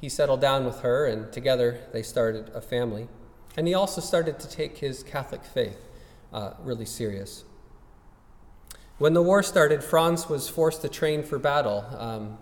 he 0.00 0.08
settled 0.08 0.40
down 0.40 0.64
with 0.64 0.80
her, 0.80 1.06
and 1.06 1.32
together 1.32 1.80
they 1.92 2.02
started 2.02 2.50
a 2.54 2.60
family. 2.60 3.08
And 3.56 3.66
he 3.66 3.74
also 3.74 4.00
started 4.00 4.38
to 4.40 4.48
take 4.48 4.78
his 4.78 5.02
Catholic 5.02 5.44
faith 5.44 5.78
uh, 6.32 6.52
really 6.62 6.84
serious. 6.84 7.44
When 8.98 9.14
the 9.14 9.22
war 9.22 9.42
started, 9.42 9.82
Franz 9.82 10.28
was 10.28 10.48
forced 10.48 10.82
to 10.82 10.88
train 10.88 11.22
for 11.22 11.38
battle 11.38 11.86
um, 11.98 12.38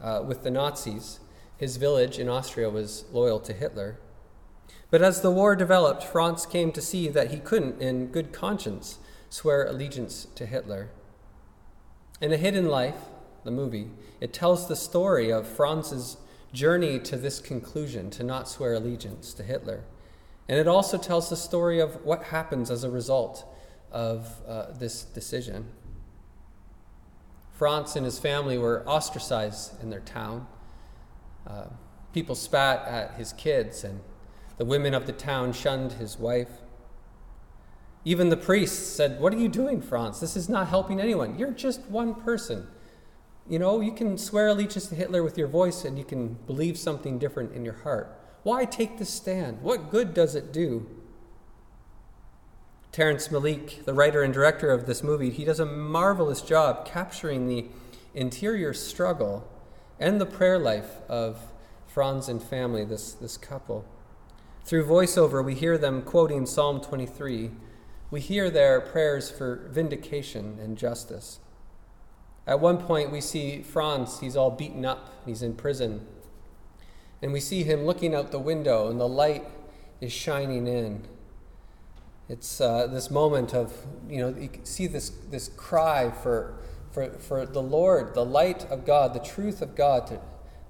uh, 0.00 0.22
with 0.26 0.42
the 0.42 0.50
Nazis. 0.50 1.20
His 1.56 1.76
village 1.76 2.18
in 2.18 2.28
Austria 2.28 2.68
was 2.68 3.04
loyal 3.12 3.40
to 3.40 3.52
Hitler. 3.52 3.98
But 4.92 5.00
as 5.00 5.22
the 5.22 5.30
war 5.30 5.56
developed, 5.56 6.04
Franz 6.04 6.44
came 6.44 6.70
to 6.72 6.82
see 6.82 7.08
that 7.08 7.30
he 7.30 7.38
couldn't, 7.38 7.80
in 7.80 8.08
good 8.08 8.30
conscience, 8.30 8.98
swear 9.30 9.64
allegiance 9.64 10.26
to 10.34 10.44
Hitler. 10.44 10.90
In 12.20 12.30
A 12.30 12.36
Hidden 12.36 12.66
Life, 12.66 13.06
the 13.42 13.50
movie, 13.50 13.88
it 14.20 14.34
tells 14.34 14.68
the 14.68 14.76
story 14.76 15.32
of 15.32 15.48
Franz's 15.48 16.18
journey 16.52 16.98
to 16.98 17.16
this 17.16 17.40
conclusion 17.40 18.10
to 18.10 18.22
not 18.22 18.50
swear 18.50 18.74
allegiance 18.74 19.32
to 19.32 19.42
Hitler. 19.42 19.84
And 20.46 20.58
it 20.58 20.68
also 20.68 20.98
tells 20.98 21.30
the 21.30 21.38
story 21.38 21.80
of 21.80 22.04
what 22.04 22.24
happens 22.24 22.70
as 22.70 22.84
a 22.84 22.90
result 22.90 23.46
of 23.90 24.42
uh, 24.46 24.72
this 24.72 25.04
decision. 25.04 25.68
Franz 27.54 27.96
and 27.96 28.04
his 28.04 28.18
family 28.18 28.58
were 28.58 28.86
ostracized 28.86 29.82
in 29.82 29.88
their 29.88 30.00
town. 30.00 30.46
Uh, 31.46 31.68
people 32.12 32.34
spat 32.34 32.86
at 32.86 33.14
his 33.14 33.32
kids, 33.32 33.84
and 33.84 34.00
the 34.62 34.66
women 34.66 34.94
of 34.94 35.06
the 35.06 35.12
town 35.12 35.52
shunned 35.52 35.94
his 35.94 36.20
wife. 36.20 36.60
Even 38.04 38.28
the 38.28 38.36
priests 38.36 38.94
said, 38.94 39.20
What 39.20 39.34
are 39.34 39.36
you 39.36 39.48
doing, 39.48 39.82
Franz? 39.82 40.20
This 40.20 40.36
is 40.36 40.48
not 40.48 40.68
helping 40.68 41.00
anyone. 41.00 41.36
You're 41.36 41.50
just 41.50 41.80
one 41.86 42.14
person. 42.14 42.68
You 43.48 43.58
know, 43.58 43.80
you 43.80 43.90
can 43.90 44.16
swear 44.16 44.46
allegiance 44.46 44.86
to 44.86 44.94
Hitler 44.94 45.24
with 45.24 45.36
your 45.36 45.48
voice 45.48 45.84
and 45.84 45.98
you 45.98 46.04
can 46.04 46.34
believe 46.46 46.78
something 46.78 47.18
different 47.18 47.52
in 47.56 47.64
your 47.64 47.74
heart. 47.74 48.16
Why 48.44 48.64
take 48.64 48.98
this 48.98 49.10
stand? 49.10 49.62
What 49.62 49.90
good 49.90 50.14
does 50.14 50.36
it 50.36 50.52
do? 50.52 50.88
Terrence 52.92 53.26
Malick, 53.26 53.84
the 53.84 53.94
writer 53.94 54.22
and 54.22 54.32
director 54.32 54.70
of 54.70 54.86
this 54.86 55.02
movie, 55.02 55.30
he 55.30 55.44
does 55.44 55.58
a 55.58 55.66
marvelous 55.66 56.40
job 56.40 56.86
capturing 56.86 57.48
the 57.48 57.66
interior 58.14 58.72
struggle 58.72 59.50
and 59.98 60.20
the 60.20 60.26
prayer 60.26 60.60
life 60.60 61.00
of 61.08 61.40
Franz 61.88 62.28
and 62.28 62.40
family, 62.40 62.84
this, 62.84 63.14
this 63.14 63.36
couple. 63.36 63.84
Through 64.64 64.86
voiceover, 64.86 65.44
we 65.44 65.54
hear 65.54 65.76
them 65.76 66.02
quoting 66.02 66.46
Psalm 66.46 66.80
23. 66.80 67.50
We 68.10 68.20
hear 68.20 68.48
their 68.48 68.80
prayers 68.80 69.30
for 69.30 69.68
vindication 69.70 70.58
and 70.60 70.78
justice. 70.78 71.40
At 72.46 72.60
one 72.60 72.78
point, 72.78 73.10
we 73.10 73.20
see 73.20 73.62
Franz, 73.62 74.20
he's 74.20 74.36
all 74.36 74.50
beaten 74.50 74.84
up, 74.84 75.12
he's 75.26 75.42
in 75.42 75.54
prison. 75.54 76.06
And 77.20 77.32
we 77.32 77.40
see 77.40 77.64
him 77.64 77.84
looking 77.84 78.14
out 78.14 78.30
the 78.30 78.38
window, 78.38 78.88
and 78.88 79.00
the 79.00 79.08
light 79.08 79.44
is 80.00 80.12
shining 80.12 80.66
in. 80.66 81.06
It's 82.28 82.60
uh, 82.60 82.86
this 82.86 83.10
moment 83.10 83.54
of, 83.54 83.74
you 84.08 84.18
know, 84.18 84.28
you 84.38 84.48
see 84.62 84.86
this, 84.86 85.10
this 85.30 85.48
cry 85.56 86.10
for, 86.10 86.54
for, 86.92 87.10
for 87.14 87.46
the 87.46 87.62
Lord, 87.62 88.14
the 88.14 88.24
light 88.24 88.64
of 88.70 88.86
God, 88.86 89.12
the 89.12 89.20
truth 89.20 89.60
of 89.60 89.74
God, 89.74 90.06
to, 90.06 90.20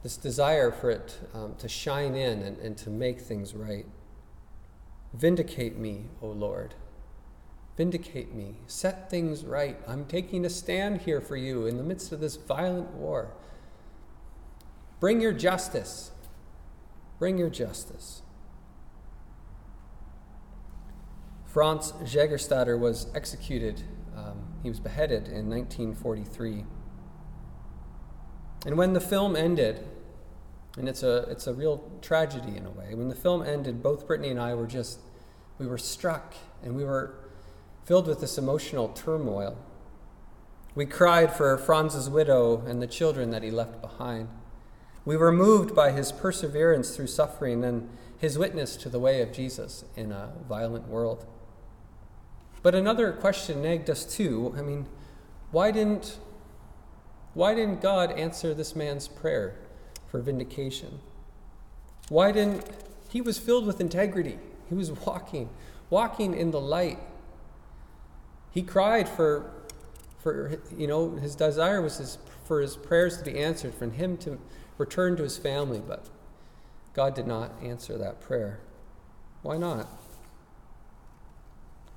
this 0.03 0.17
desire 0.17 0.71
for 0.73 0.91
it 0.91 1.19
um, 1.33 1.55
to 1.59 1.69
shine 1.69 2.15
in 2.15 2.43
and, 2.43 2.59
and 2.59 2.77
to 2.79 2.91
make 2.91 3.21
things 3.21 3.55
right. 3.55 3.87
Vindicate 5.15 5.77
me, 5.77 6.07
O 6.21 6.29
Lord. 6.29 6.75
Vindicate 7.77 8.35
me. 8.35 8.57
Set 8.67 9.09
things 9.09 9.45
right. 9.45 9.79
I'm 9.87 10.05
taking 10.07 10.45
a 10.45 10.51
stand 10.51 11.03
here 11.03 11.21
for 11.21 11.37
you 11.37 11.67
in 11.67 11.77
the 11.77 11.83
midst 11.83 12.13
of 12.13 12.21
this 12.21 12.37
violent 12.37 12.91
war. 12.93 13.33
Bring 15.01 15.21
your 15.21 15.33
justice. 15.33 16.13
Bring 17.19 17.39
your 17.39 17.51
justice. 17.51 18.23
Franz 21.47 21.93
Jägerstätter 22.03 22.79
was 22.79 23.09
executed, 23.15 23.83
um, 24.17 24.39
he 24.63 24.71
was 24.71 24.81
beheaded 24.81 25.29
in 25.29 25.51
1943. 25.51 26.65
And 28.65 28.79
when 28.79 28.95
the 28.95 29.01
film 29.01 29.37
ended, 29.37 29.87
and 30.77 30.89
it's 30.89 31.03
a, 31.03 31.27
it's 31.31 31.47
a 31.47 31.55
real 31.55 31.91
tragedy 32.01 32.57
in 32.57 32.65
a 32.65 32.71
way, 32.71 32.95
when 32.95 33.09
the 33.09 33.15
film 33.15 33.43
ended, 33.43 33.83
both 33.83 34.07
Brittany 34.07 34.31
and 34.31 34.41
I 34.41 34.55
were 34.55 34.67
just, 34.67 35.01
we 35.59 35.67
were 35.67 35.79
struck 35.79 36.35
and 36.63 36.75
we 36.75 36.85
were 36.85 37.15
filled 37.85 38.07
with 38.07 38.21
this 38.21 38.39
emotional 38.39 38.89
turmoil. 38.89 39.59
We 40.75 40.87
cried 40.87 41.33
for 41.33 41.59
Franz's 41.59 42.09
widow 42.09 42.65
and 42.67 42.81
the 42.81 42.87
children 42.87 43.31
that 43.31 43.43
he 43.43 43.51
left 43.51 43.83
behind. 43.83 44.29
We 45.05 45.17
were 45.17 45.33
moved 45.33 45.75
by 45.75 45.91
his 45.91 46.13
perseverance 46.13 46.97
through 46.97 47.09
suffering 47.09 47.63
and 47.65 47.91
his 48.17 48.39
witness 48.39 48.77
to 48.77 48.89
the 48.89 49.01
way 49.01 49.21
of 49.21 49.33
Jesus 49.33 49.85
in 49.97 50.13
a 50.13 50.33
violent 50.49 50.89
world. 50.89 51.27
But 52.63 52.75
another 52.75 53.13
question 53.13 53.61
nagged 53.61 53.91
us 53.91 54.05
too. 54.05 54.55
I 54.57 54.63
mean, 54.63 54.87
why 55.51 55.71
didn't 55.73 56.19
why 57.35 57.55
didn't 57.55 57.81
God 57.81 58.13
answer 58.13 58.53
this 58.53 58.77
man's 58.77 59.09
prayer 59.09 59.57
for 60.13 60.21
vindication? 60.21 61.01
Why 62.09 62.31
didn't 62.31 62.65
he 63.13 63.21
was 63.21 63.39
filled 63.39 63.67
with 63.67 63.79
integrity. 63.79 64.39
He 64.71 64.75
was 64.75 64.91
walking, 64.91 65.51
walking 65.91 66.35
in 66.35 66.51
the 66.51 66.61
light. 66.61 66.99
He 68.51 68.63
cried 68.63 69.07
for 69.07 69.51
for 70.19 70.61
you 70.79 70.87
know, 70.87 71.17
his 71.17 71.35
desire 71.35 71.83
was 71.83 71.99
his, 71.99 72.17
for 72.45 72.61
his 72.61 72.77
prayers 72.77 73.19
to 73.19 73.25
be 73.25 73.41
answered, 73.41 73.75
for 73.75 73.91
him 73.91 74.17
to 74.19 74.39
return 74.79 75.17
to 75.17 75.25
his 75.25 75.37
family, 75.37 75.83
but 75.85 76.07
God 76.95 77.15
did 77.15 77.27
not 77.27 77.53
answer 77.61 77.99
that 77.99 78.21
prayer. 78.21 78.61
Why 79.43 79.57
not? 79.57 79.89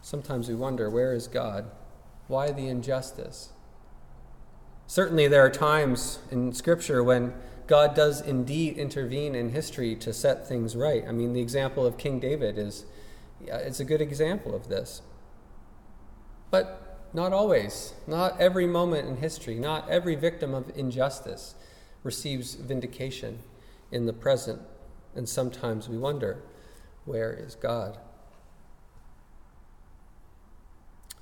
Sometimes 0.01 0.49
we 0.49 0.55
wonder 0.55 0.89
where 0.89 1.13
is 1.13 1.27
God? 1.27 1.69
Why 2.27 2.51
the 2.51 2.67
injustice? 2.67 3.49
Certainly, 4.87 5.27
there 5.27 5.45
are 5.45 5.51
times 5.51 6.17
in 6.31 6.51
Scripture 6.51 7.03
when 7.03 7.31
God 7.67 7.95
does 7.95 8.21
indeed 8.21 8.77
intervene 8.77 9.35
in 9.35 9.49
history 9.49 9.95
to 9.97 10.13
set 10.13 10.47
things 10.47 10.75
right. 10.75 11.03
I 11.07 11.11
mean, 11.11 11.33
the 11.33 11.41
example 11.41 11.85
of 11.85 11.97
King 11.97 12.19
David 12.19 12.57
is 12.57 12.85
uh, 13.51 13.55
it's 13.57 13.79
a 13.79 13.85
good 13.85 14.01
example 14.01 14.55
of 14.55 14.69
this. 14.69 15.01
But 16.51 17.09
not 17.13 17.33
always. 17.33 17.93
Not 18.07 18.39
every 18.39 18.67
moment 18.67 19.07
in 19.07 19.17
history, 19.17 19.55
not 19.55 19.89
every 19.89 20.15
victim 20.15 20.53
of 20.53 20.71
injustice 20.75 21.55
receives 22.03 22.55
vindication 22.55 23.39
in 23.91 24.05
the 24.05 24.13
present. 24.13 24.61
And 25.15 25.27
sometimes 25.27 25.87
we 25.87 25.97
wonder, 25.97 26.43
where 27.05 27.33
is 27.33 27.55
God? 27.55 27.97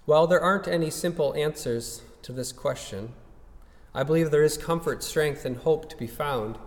While 0.05 0.27
there 0.27 0.41
aren't 0.41 0.67
any 0.67 0.89
simple 0.89 1.33
answers 1.35 2.01
to 2.23 2.33
this 2.33 2.51
question, 2.51 3.13
I 3.95 4.03
believe 4.03 4.31
there 4.31 4.43
is 4.43 4.57
comfort, 4.57 5.03
strength, 5.03 5.45
and 5.45 5.57
hope 5.57 5.89
to 5.89 5.97
be 5.97 6.07
found 6.07 6.57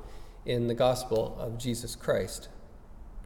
in 0.45 0.69
the 0.69 0.75
gospel 0.75 1.37
of 1.41 1.59
Jesus 1.59 1.97
Christ. 1.97 2.49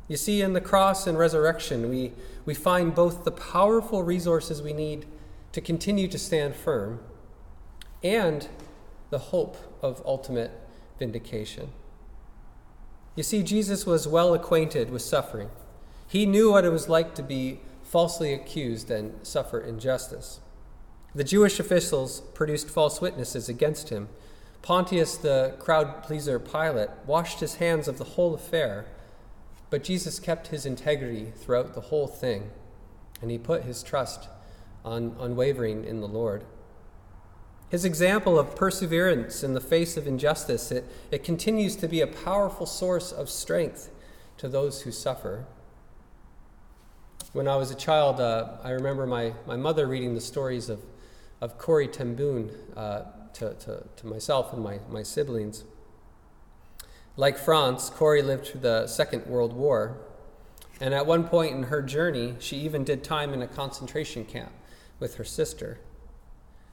You 0.09 0.17
see, 0.17 0.43
in 0.43 0.55
the 0.55 0.61
cross 0.61 1.07
and 1.07 1.19
resurrection, 1.19 1.89
we, 1.89 2.13
we 2.45 2.55
find 2.55 2.95
both 2.95 3.25
the 3.25 3.31
powerful 3.31 4.03
resources 4.03 4.63
we 4.63 4.73
need 4.73 5.07
to 5.53 5.61
continue 5.61 6.09
to 6.09 6.19
stand 6.19 6.57
firm 6.57 7.01
and 8.03 8.49
the 9.11 9.19
hope 9.19 9.57
of 9.83 10.03
ultimate 10.07 10.51
vindication. 10.99 11.71
You 13.15 13.23
see, 13.23 13.43
Jesus 13.43 13.85
was 13.85 14.09
well 14.09 14.35
acquainted 14.35 14.91
with 14.91 15.03
suffering. 15.03 15.51
He 16.07 16.27
knew 16.27 16.53
what 16.53 16.65
it 16.65 16.71
was 16.71 16.89
like 16.89 17.15
to 17.17 17.23
be 17.23 17.61
falsely 17.83 18.33
accused 18.33 18.91
and 18.91 19.15
suffer 19.27 19.61
injustice. 19.61 20.41
The 21.15 21.25
Jewish 21.25 21.59
officials 21.59 22.21
produced 22.35 22.69
false 22.69 23.01
witnesses 23.01 23.49
against 23.49 23.89
him. 23.89 24.09
Pontius, 24.63 25.17
the 25.17 25.57
crowd 25.59 26.03
pleaser 26.03 26.39
Pilate, 26.39 26.91
washed 27.07 27.41
his 27.41 27.57
hands 27.57 27.89
of 27.89 27.99
the 27.99 28.05
whole 28.05 28.35
affair, 28.35 28.87
but 29.71 29.83
Jesus 29.83 30.21
kept 30.21 30.49
his 30.49 30.67
integrity 30.67 31.33
throughout 31.37 31.75
the 31.75 31.81
whole 31.81 32.07
thing, 32.07 32.51
and 33.21 33.31
he 33.31 33.39
put 33.39 33.65
his 33.65 33.83
trust 33.83 34.29
on 34.85 35.17
unwavering 35.19 35.85
in 35.85 36.01
the 36.01 36.09
Lord. 36.09 36.45
His 37.71 37.85
example 37.85 38.39
of 38.39 38.57
perseverance 38.57 39.43
in 39.45 39.55
the 39.55 39.61
face 39.61 39.97
of 39.97 40.07
injustice, 40.07 40.73
it, 40.73 40.85
it 41.11 41.23
continues 41.23 41.77
to 41.77 41.89
be 41.89 42.01
a 42.01 42.07
powerful 42.07 42.67
source 42.67 43.13
of 43.13 43.31
strength 43.31 43.91
to 44.39 44.49
those 44.49 44.83
who 44.83 44.91
suffer. 44.91 45.47
When 47.33 47.47
I 47.47 47.57
was 47.57 47.71
a 47.71 47.77
child, 47.77 48.21
uh, 48.21 48.57
I 48.65 48.71
remember 48.71 49.07
my, 49.07 49.35
my 49.47 49.57
mother 49.57 49.87
reading 49.87 50.15
the 50.15 50.21
stories 50.21 50.69
of, 50.69 50.83
of 51.41 51.59
Corrie 51.59 51.89
ten 51.89 52.15
Boom 52.15 52.51
uh, 52.77 53.03
to, 53.35 53.55
to, 53.55 53.85
to 53.97 54.07
myself 54.07 54.53
and 54.53 54.63
my, 54.63 54.81
my 54.89 55.03
siblings. 55.03 55.65
Like 57.17 57.39
Franz, 57.39 57.91
Corrie 57.91 58.23
lived 58.23 58.47
through 58.47 58.61
the 58.61 58.87
Second 58.87 59.27
World 59.27 59.53
War, 59.53 59.99
and 60.81 60.95
at 60.95 61.07
one 61.07 61.25
point 61.25 61.55
in 61.55 61.65
her 61.65 61.83
journey, 61.83 62.37
she 62.39 62.57
even 62.59 62.85
did 62.85 63.05
time 63.05 63.35
in 63.35 63.43
a 63.43 63.47
concentration 63.47 64.25
camp 64.25 64.53
with 64.99 65.17
her 65.17 65.25
sister. 65.25 65.79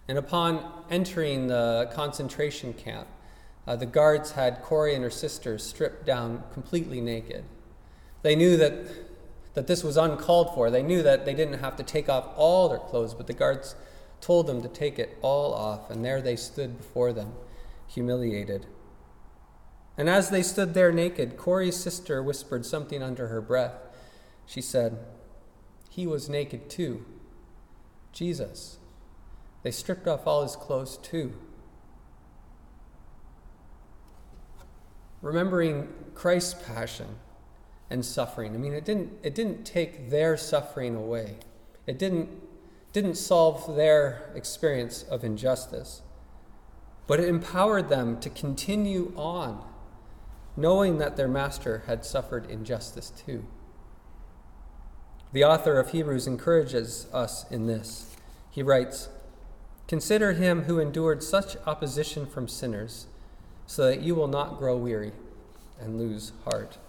And 0.08 0.18
upon 0.18 0.64
entering 0.90 1.48
the 1.48 1.90
concentration 1.94 2.74
camp, 2.74 3.08
uh, 3.68 3.76
the 3.76 3.86
guards 3.86 4.32
had 4.32 4.62
Corrie 4.62 4.96
and 4.96 5.04
her 5.04 5.10
sister 5.10 5.58
stripped 5.58 6.06
down 6.06 6.44
completely 6.54 7.02
naked. 7.02 7.44
They 8.22 8.36
knew 8.36 8.58
that 8.58 8.74
that 9.54 9.66
this 9.66 9.84
was 9.84 9.98
uncalled 9.98 10.54
for. 10.54 10.70
They 10.70 10.84
knew 10.84 11.02
that 11.02 11.26
they 11.26 11.34
didn't 11.34 11.60
have 11.60 11.76
to 11.78 11.84
take 11.84 12.10
off 12.10 12.28
all 12.36 12.70
their 12.70 12.78
clothes, 12.78 13.16
but 13.16 13.26
the 13.26 13.34
guards 13.34 13.76
told 14.22 14.48
them 14.48 14.62
to 14.62 14.68
take 14.68 15.00
it 15.00 15.18
all 15.22 15.54
off, 15.54 15.90
and 15.90 16.04
there 16.04 16.22
they 16.22 16.36
stood 16.36 16.78
before 16.78 17.14
them, 17.14 17.34
humiliated. 17.88 18.66
And 19.98 20.10
as 20.10 20.30
they 20.30 20.44
stood 20.44 20.74
there 20.74 20.92
naked, 20.92 21.38
Corrie's 21.38 21.76
sister 21.76 22.22
whispered 22.22 22.66
something 22.66 23.02
under 23.02 23.28
her 23.28 23.42
breath. 23.42 23.76
She 24.46 24.62
said, 24.62 24.98
He 25.90 26.06
was 26.06 26.30
naked 26.30 26.70
too. 26.70 27.06
Jesus. 28.12 28.78
They 29.64 29.72
stripped 29.72 30.08
off 30.08 30.28
all 30.28 30.44
his 30.44 30.56
clothes 30.56 30.98
too. 30.98 31.34
Remembering 35.22 35.88
Christ's 36.14 36.54
passion, 36.54 37.18
and 37.90 38.06
suffering. 38.06 38.54
I 38.54 38.58
mean, 38.58 38.74
it 38.74 38.86
didn't, 38.86 39.14
it 39.24 39.34
didn't 39.34 39.66
take 39.66 40.10
their 40.10 40.38
suffering 40.38 40.96
away, 40.96 41.38
it 41.86 41.98
didn't, 41.98 42.30
didn't 42.98 43.14
solve 43.14 43.76
their 43.76 44.32
experience 44.34 45.04
of 45.04 45.24
injustice, 45.24 46.02
but 47.06 47.20
it 47.20 47.30
empowered 47.30 47.90
them 47.90 48.20
to 48.20 48.28
continue 48.28 49.14
on, 49.16 49.64
knowing 50.56 50.98
that 50.98 51.16
their 51.16 51.28
master 51.28 51.84
had 51.86 52.04
suffered 52.04 52.50
injustice 52.50 53.12
too. 53.12 53.46
The 55.32 55.44
author 55.44 55.80
of 55.80 55.92
Hebrews 55.92 56.26
encourages 56.26 57.06
us 57.14 57.46
in 57.52 57.68
this. 57.68 58.16
He 58.50 58.64
writes, 58.64 59.10
Consider 59.88 60.34
him 60.34 60.64
who 60.64 60.80
endured 60.80 61.22
such 61.22 61.56
opposition 61.68 62.26
from 62.26 62.48
sinners, 62.48 63.06
so 63.68 63.86
that 63.86 64.02
you 64.02 64.16
will 64.16 64.28
not 64.28 64.58
grow 64.58 64.76
weary 64.76 65.12
and 65.80 66.00
lose 66.00 66.32
heart. 66.46 66.80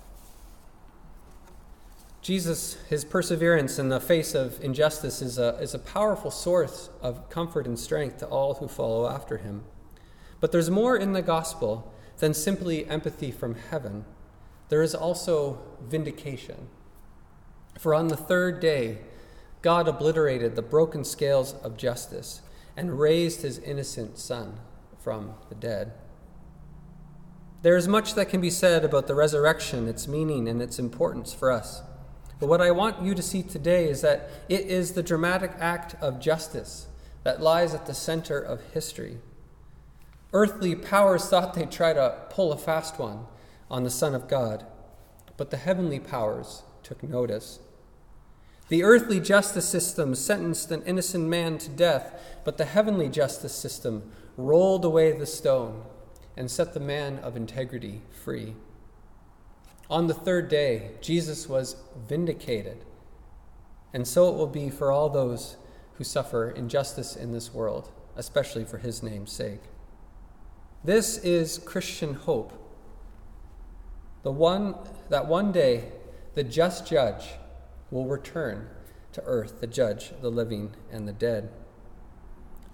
Jesus, 2.29 2.77
his 2.91 3.07
perseverance 3.07 3.79
in 3.79 3.89
the 3.89 4.01
face 4.01 4.35
of 4.35 4.63
injustice 4.63 5.23
is 5.23 5.39
a, 5.39 5.57
is 5.63 5.73
a 5.73 5.79
powerful 5.79 6.31
source 6.31 6.91
of 7.01 7.31
comfort 7.31 7.67
and 7.67 7.79
strength 7.79 8.19
to 8.19 8.27
all 8.27 8.53
who 8.53 8.69
follow 8.69 9.09
after 9.09 9.39
him. 9.39 9.65
But 10.39 10.53
there's 10.53 10.69
more 10.69 10.95
in 10.95 11.15
the 11.15 11.23
gospel 11.23 11.91
than 12.19 12.35
simply 12.35 12.87
empathy 12.87 13.31
from 13.31 13.55
heaven, 13.55 14.05
there 14.69 14.83
is 14.83 14.95
also 14.95 15.59
vindication. 15.81 16.69
For 17.79 17.95
on 17.95 18.09
the 18.09 18.17
third 18.19 18.61
day, 18.61 18.99
God 19.63 19.89
obliterated 19.89 20.55
the 20.55 20.61
broken 20.61 21.05
scales 21.05 21.55
of 21.55 21.79
justice 21.79 22.43
and 22.77 23.01
raised 23.01 23.41
his 23.41 23.59
innocent 23.59 24.19
Son 24.19 24.61
from 24.99 25.33
the 25.49 25.55
dead. 25.55 25.93
There 27.63 27.79
is 27.79 27.89
much 27.89 28.13
that 28.17 28.29
can 28.29 28.43
be 28.43 28.51
said 28.51 28.85
about 28.85 29.07
the 29.07 29.15
resurrection, 29.15 29.89
its 29.89 30.07
meaning, 30.07 30.47
and 30.47 30.61
its 30.61 30.79
importance 30.79 31.33
for 31.33 31.51
us. 31.51 31.81
But 32.41 32.49
what 32.49 32.61
I 32.61 32.71
want 32.71 33.03
you 33.03 33.15
to 33.15 33.23
see 33.23 33.43
today 33.43 33.89
is 33.89 34.01
that 34.03 34.31
it 34.49 34.63
is 34.63 34.93
the 34.93 35.03
dramatic 35.03 35.53
act 35.59 35.95
of 36.01 36.21
justice 36.21 36.87
that 37.25 37.43
lies 37.43 37.75
at 37.75 37.87
the 37.87 37.95
center 37.95 38.39
of 38.39 38.63
history. 38.73 39.19
Earthly 40.33 40.75
powers 40.75 41.29
thought 41.29 41.55
they'd 41.55 41.71
try 41.71 41.93
to 41.93 42.17
pull 42.31 42.53
a 42.53 42.59
fast 42.59 42.99
one 42.99 43.27
on 43.71 43.83
the 43.83 43.91
Son 43.91 44.15
of 44.15 44.29
God, 44.29 44.65
but 45.37 45.51
the 45.51 45.57
heavenly 45.57 45.99
powers 45.99 46.63
took 46.83 47.03
notice. 47.03 47.59
The 48.69 48.85
earthly 48.85 49.19
justice 49.19 49.69
system 49.69 50.15
sentenced 50.15 50.71
an 50.71 50.83
innocent 50.83 51.27
man 51.27 51.59
to 51.59 51.71
death, 51.71 52.39
but 52.45 52.59
the 52.59 52.67
heavenly 52.67 53.09
justice 53.09 53.55
system 53.55 54.13
rolled 54.37 54.85
away 54.85 55.13
the 55.13 55.27
stone 55.27 55.83
and 56.37 56.51
set 56.51 56.75
the 56.75 56.81
man 56.81 57.19
of 57.21 57.37
integrity 57.37 58.03
free. 58.11 58.55
On 59.91 60.07
the 60.07 60.15
third 60.15 60.49
day, 60.49 60.91
Jesus 61.01 61.49
was 61.49 61.77
vindicated, 62.07 62.85
and 63.95 64.07
so 64.07 64.29
it 64.29 64.37
will 64.37 64.47
be 64.47 64.69
for 64.69 64.93
all 64.93 65.09
those 65.09 65.57
who 65.95 66.05
suffer 66.05 66.51
injustice 66.51 67.17
in 67.17 67.33
this 67.33 67.55
world, 67.55 67.91
especially 68.15 68.65
for 68.65 68.79
his 68.79 69.03
name's 69.03 69.33
sake. 69.33 69.63
This 70.85 71.17
is 71.19 71.59
Christian 71.59 72.15
hope. 72.15 72.53
The 74.25 74.31
one 74.31 74.75
that 75.09 75.27
one 75.27 75.53
day 75.53 75.93
the 76.35 76.45
just 76.45 76.87
judge 76.87 77.31
will 77.91 78.07
return 78.07 78.69
to 79.13 79.23
earth, 79.25 79.61
the 79.61 79.67
judge 79.67 80.13
the 80.21 80.31
living 80.31 80.75
and 80.93 81.09
the 81.09 81.13
dead. 81.13 81.51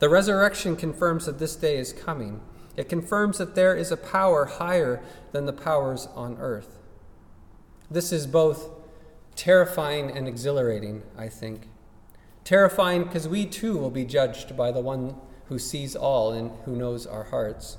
The 0.01 0.09
resurrection 0.09 0.75
confirms 0.75 1.27
that 1.27 1.39
this 1.39 1.55
day 1.55 1.77
is 1.79 1.93
coming. 1.93 2.41
It 2.77 2.89
confirms 2.89 3.39
that 3.39 3.55
there 3.55 3.77
is 3.77 3.93
a 3.93 3.97
power 3.97 4.47
higher 4.47 5.01
than 5.31 5.47
the 5.47 5.53
powers 5.53 6.09
on 6.17 6.37
earth. 6.41 6.81
This 7.91 8.13
is 8.13 8.27
both 8.27 8.71
terrifying 9.37 10.11
and 10.11 10.27
exhilarating, 10.27 11.03
I 11.17 11.29
think. 11.29 11.69
Terrifying 12.43 13.05
because 13.05 13.29
we 13.29 13.47
too 13.47 13.77
will 13.77 13.91
be 13.91 14.05
judged 14.05 14.57
by 14.57 14.71
the 14.71 14.81
one 14.81 15.17
who 15.47 15.59
sees 15.59 15.95
all 15.95 16.33
and 16.33 16.53
who 16.65 16.77
knows 16.77 17.07
our 17.07 17.25
hearts. 17.25 17.79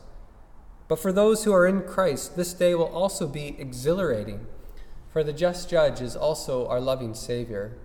But 0.88 1.00
for 1.00 1.12
those 1.12 1.44
who 1.44 1.54
are 1.54 1.66
in 1.66 1.82
Christ, 1.82 2.36
this 2.36 2.54
day 2.54 2.76
will 2.76 2.94
also 2.94 3.28
be 3.28 3.56
exhilarating, 3.60 4.46
for 5.12 5.24
the 5.24 5.34
just 5.34 5.70
judge 5.70 6.02
is 6.02 6.16
also 6.16 6.68
our 6.68 6.80
loving 6.80 7.16
Savior. 7.16 7.78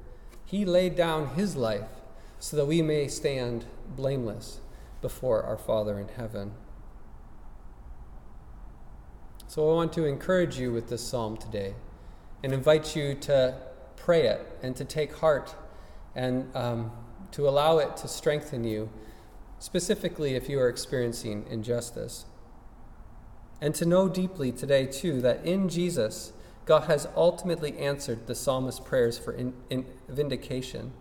He 0.45 0.65
laid 0.65 0.97
down 0.97 1.35
his 1.35 1.57
life 1.57 1.89
so 2.39 2.57
that 2.57 2.67
we 2.67 2.83
may 2.83 3.09
stand 3.09 3.65
blameless 3.97 4.61
before 5.01 5.43
our 5.43 5.57
Father 5.57 5.99
in 5.99 6.09
heaven. 6.09 6.53
So 9.47 9.71
I 9.71 9.75
want 9.75 9.93
to 9.95 10.05
encourage 10.05 10.59
you 10.59 10.73
with 10.73 10.91
this 10.91 11.03
psalm 11.03 11.37
today 11.37 11.75
and 12.43 12.53
invite 12.53 12.97
you 12.97 13.15
to 13.15 13.55
pray 13.97 14.27
it 14.27 14.59
and 14.63 14.75
to 14.77 14.85
take 14.85 15.15
heart 15.17 15.55
and 16.15 16.55
um, 16.57 16.91
to 17.33 17.49
allow 17.49 17.79
it 17.79 17.97
to 17.99 18.09
strengthen 18.09 18.65
you, 18.65 18.91
specifically 19.59 20.35
if 20.35 20.49
you 20.49 20.59
are 20.59 20.69
experiencing 20.69 21.45
injustice. 21.49 22.25
And 23.61 23.75
to 23.75 23.85
know 23.85 24.09
deeply 24.09 24.53
today, 24.53 24.87
too, 24.87 25.21
that 25.21 25.45
in 25.45 25.69
Jesus, 25.69 26.33
God 26.65 26.85
has 26.85 27.07
ultimately 27.15 27.77
answered 27.79 28.27
the 28.27 28.35
psalmist's 28.35 28.81
prayers 28.81 29.19
for 29.19 29.33
in, 29.33 29.53
in 29.69 29.85
vindication. 30.09 30.93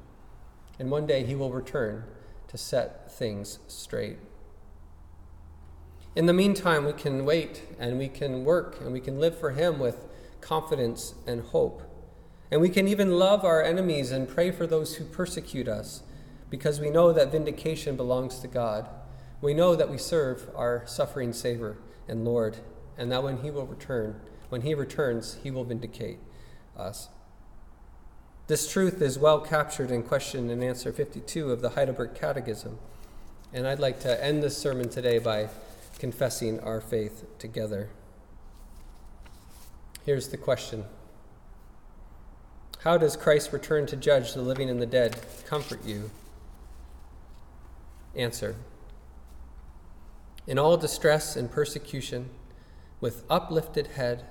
And 0.77 0.91
one 0.91 1.05
day 1.05 1.23
he 1.25 1.35
will 1.35 1.51
return 1.51 2.03
to 2.47 2.57
set 2.57 3.11
things 3.11 3.59
straight. 3.67 4.17
In 6.15 6.25
the 6.25 6.33
meantime, 6.33 6.85
we 6.85 6.93
can 6.93 7.23
wait 7.23 7.63
and 7.79 7.97
we 7.97 8.09
can 8.09 8.43
work 8.43 8.81
and 8.81 8.91
we 8.91 8.99
can 8.99 9.19
live 9.19 9.37
for 9.37 9.51
him 9.51 9.79
with 9.79 10.05
confidence 10.41 11.13
and 11.27 11.41
hope. 11.41 11.83
And 12.51 12.61
we 12.61 12.69
can 12.69 12.87
even 12.87 13.11
love 13.11 13.45
our 13.45 13.63
enemies 13.63 14.11
and 14.11 14.27
pray 14.27 14.51
for 14.51 14.65
those 14.65 14.95
who 14.95 15.05
persecute 15.05 15.67
us 15.67 16.03
because 16.49 16.79
we 16.79 16.89
know 16.89 17.13
that 17.13 17.31
vindication 17.31 17.95
belongs 17.95 18.39
to 18.39 18.47
God. 18.47 18.89
We 19.41 19.53
know 19.53 19.75
that 19.75 19.89
we 19.89 19.97
serve 19.97 20.49
our 20.55 20.83
suffering 20.85 21.31
Savior 21.31 21.77
and 22.07 22.25
Lord, 22.25 22.57
and 22.97 23.11
that 23.11 23.23
when 23.23 23.37
He 23.37 23.51
will 23.51 23.67
return, 23.67 24.19
when 24.49 24.61
He 24.61 24.73
returns, 24.73 25.37
He 25.43 25.51
will 25.51 25.63
vindicate 25.63 26.17
us. 26.75 27.09
This 28.47 28.71
truth 28.71 28.99
is 28.99 29.19
well 29.19 29.39
captured 29.39 29.91
in 29.91 30.01
question 30.01 30.49
and 30.49 30.63
answer 30.63 30.91
52 30.91 31.51
of 31.51 31.61
the 31.61 31.69
Heidelberg 31.69 32.15
Catechism. 32.15 32.79
And 33.53 33.67
I'd 33.67 33.79
like 33.79 33.99
to 34.01 34.23
end 34.23 34.41
this 34.41 34.57
sermon 34.57 34.89
today 34.89 35.19
by 35.19 35.49
confessing 35.99 36.59
our 36.61 36.81
faith 36.81 37.25
together. 37.37 37.89
Here's 40.05 40.29
the 40.29 40.37
question 40.37 40.85
How 42.79 42.97
does 42.97 43.17
Christ 43.17 43.51
return 43.51 43.85
to 43.87 43.95
judge 43.95 44.33
the 44.33 44.41
living 44.41 44.69
and 44.69 44.81
the 44.81 44.85
dead 44.85 45.19
comfort 45.45 45.83
you? 45.83 46.09
Answer 48.15 48.55
In 50.47 50.57
all 50.57 50.77
distress 50.77 51.35
and 51.35 51.51
persecution, 51.51 52.29
with 53.01 53.23
uplifted 53.29 53.87
head, 53.87 54.25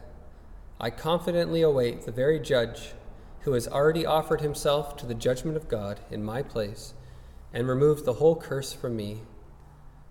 I 0.81 0.91
confidently 0.91 1.61
await 1.63 2.03
the 2.03 2.13
very 2.13 2.41
judge 2.41 2.93
who 3.41 3.53
has 3.53 3.69
already 3.69 4.07
offered 4.07 4.41
himself 4.41 4.97
to 4.97 5.07
the 5.07 5.15
judgment 5.15 5.57
of 5.57 5.69
God 5.69 6.01
in 6.11 6.25
my 6.25 6.43
place 6.43 6.95
and 7.53 7.69
removed 7.69 8.05
the 8.05 8.15
whole 8.15 8.37
curse 8.37 8.73
from 8.73 8.97
me. 8.97 9.23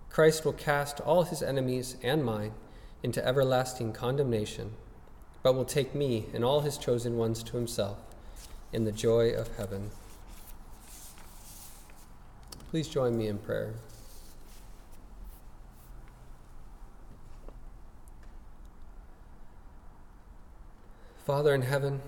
Christ 0.10 0.46
will 0.46 0.54
cast 0.54 1.00
all 1.02 1.24
his 1.24 1.41
enemies 1.43 1.98
and 2.04 2.24
mine 2.24 2.54
into 3.04 3.26
everlasting 3.26 3.93
condemnation 3.93 4.74
but 5.43 5.54
will 5.54 5.65
take 5.65 5.95
me 5.95 6.26
and 6.34 6.43
all 6.43 6.62
his 6.62 6.78
chosen 6.78 7.17
ones 7.17 7.43
to 7.43 7.58
himself 7.58 7.97
in 8.73 8.86
the 8.86 8.91
joy 8.91 9.30
of 9.32 9.56
heaven. 9.58 9.91
Please 12.69 12.88
join 12.88 13.17
me 13.17 13.28
in 13.28 13.38
prayer. 13.38 13.73
Father 21.26 21.54
in 21.54 21.62
heaven, 21.62 22.02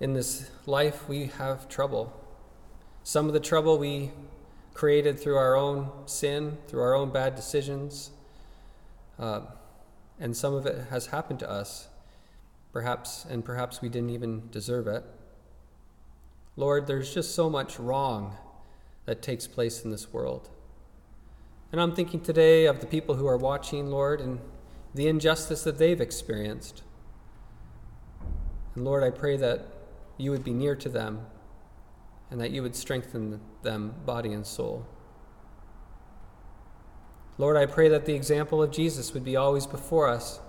in 0.00 0.12
this 0.14 0.50
life 0.66 1.08
we 1.08 1.26
have 1.26 1.68
trouble. 1.68 2.12
Some 3.04 3.28
of 3.28 3.32
the 3.32 3.40
trouble 3.40 3.78
we 3.78 4.10
created 4.74 5.20
through 5.20 5.36
our 5.36 5.56
own 5.56 5.90
sin, 6.06 6.58
through 6.66 6.82
our 6.82 6.94
own 6.94 7.10
bad 7.10 7.36
decisions. 7.36 8.10
Uh, 9.18 9.42
and 10.22 10.36
some 10.36 10.54
of 10.54 10.66
it 10.66 10.86
has 10.88 11.06
happened 11.06 11.40
to 11.40 11.50
us, 11.50 11.88
perhaps, 12.72 13.26
and 13.28 13.44
perhaps 13.44 13.82
we 13.82 13.88
didn't 13.88 14.10
even 14.10 14.48
deserve 14.52 14.86
it. 14.86 15.04
Lord, 16.54 16.86
there's 16.86 17.12
just 17.12 17.34
so 17.34 17.50
much 17.50 17.80
wrong 17.80 18.36
that 19.04 19.20
takes 19.20 19.48
place 19.48 19.84
in 19.84 19.90
this 19.90 20.12
world. 20.12 20.48
And 21.72 21.80
I'm 21.80 21.92
thinking 21.92 22.20
today 22.20 22.66
of 22.66 22.78
the 22.78 22.86
people 22.86 23.16
who 23.16 23.26
are 23.26 23.36
watching, 23.36 23.88
Lord, 23.88 24.20
and 24.20 24.38
the 24.94 25.08
injustice 25.08 25.64
that 25.64 25.78
they've 25.78 26.00
experienced. 26.00 26.84
And 28.76 28.84
Lord, 28.84 29.02
I 29.02 29.10
pray 29.10 29.36
that 29.38 29.66
you 30.18 30.30
would 30.30 30.44
be 30.44 30.54
near 30.54 30.76
to 30.76 30.88
them 30.88 31.26
and 32.30 32.40
that 32.40 32.52
you 32.52 32.62
would 32.62 32.76
strengthen 32.76 33.40
them, 33.62 33.96
body 34.06 34.32
and 34.32 34.46
soul. 34.46 34.86
Lord, 37.38 37.56
I 37.56 37.66
pray 37.66 37.88
that 37.88 38.04
the 38.04 38.14
example 38.14 38.62
of 38.62 38.70
Jesus 38.70 39.14
would 39.14 39.24
be 39.24 39.36
always 39.36 39.66
before 39.66 40.08
us 40.08 40.40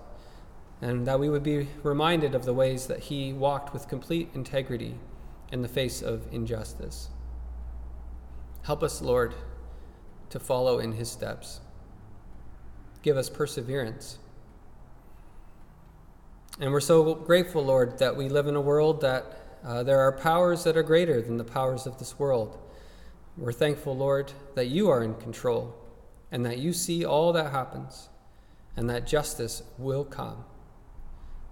and 0.82 1.08
that 1.08 1.20
we 1.20 1.30
would 1.30 1.44
be 1.44 1.68
reminded 1.82 2.36
of 2.36 2.44
the 2.44 2.54
ways 2.54 2.88
that 2.88 3.00
he 3.00 3.32
walked 3.32 3.74
with 3.74 3.88
complete 3.88 4.30
integrity 4.34 4.96
in 5.52 5.62
the 5.62 5.68
face 5.70 6.02
of 6.02 6.28
injustice. 6.32 7.08
Help 8.64 8.84
us, 8.84 9.02
Lord, 9.02 9.34
to 10.30 10.40
follow 10.40 10.80
in 10.80 10.92
his 10.92 11.10
steps. 11.10 11.62
Give 13.02 13.16
us 13.16 13.30
perseverance. 13.30 14.18
And 16.60 16.72
we're 16.72 16.82
so 16.82 17.16
grateful, 17.16 17.64
Lord, 17.64 17.98
that 18.00 18.18
we 18.18 18.28
live 18.28 18.48
in 18.48 18.56
a 18.56 18.62
world 18.62 19.00
that 19.02 19.26
uh, 19.64 19.84
there 19.84 20.02
are 20.02 20.12
powers 20.12 20.66
that 20.66 20.76
are 20.76 20.84
greater 20.84 21.22
than 21.22 21.38
the 21.38 21.44
powers 21.46 21.86
of 21.86 21.98
this 21.98 22.20
world. 22.20 22.60
We're 23.38 23.54
thankful, 23.54 23.96
Lord, 23.96 24.34
that 24.56 24.68
you 24.68 24.90
are 24.90 25.02
in 25.02 25.16
control 25.16 25.76
and 26.34 26.44
that 26.48 26.58
you 26.58 26.74
see 26.74 27.06
all 27.06 27.32
that 27.32 27.52
happens, 27.52 28.10
and 28.76 28.90
that 28.90 29.06
justice 29.06 29.62
will 29.78 30.04
come. 30.04 30.44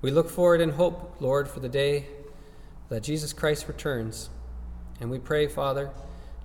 We 0.01 0.09
look 0.09 0.27
forward 0.27 0.59
in 0.59 0.71
hope, 0.71 1.17
Lord, 1.21 1.47
for 1.47 1.59
the 1.59 1.69
day 1.69 2.07
that 2.89 3.03
Jesus 3.03 3.31
Christ 3.31 3.67
returns. 3.67 4.31
And 4.99 5.11
we 5.11 5.19
pray, 5.19 5.47
Father, 5.47 5.91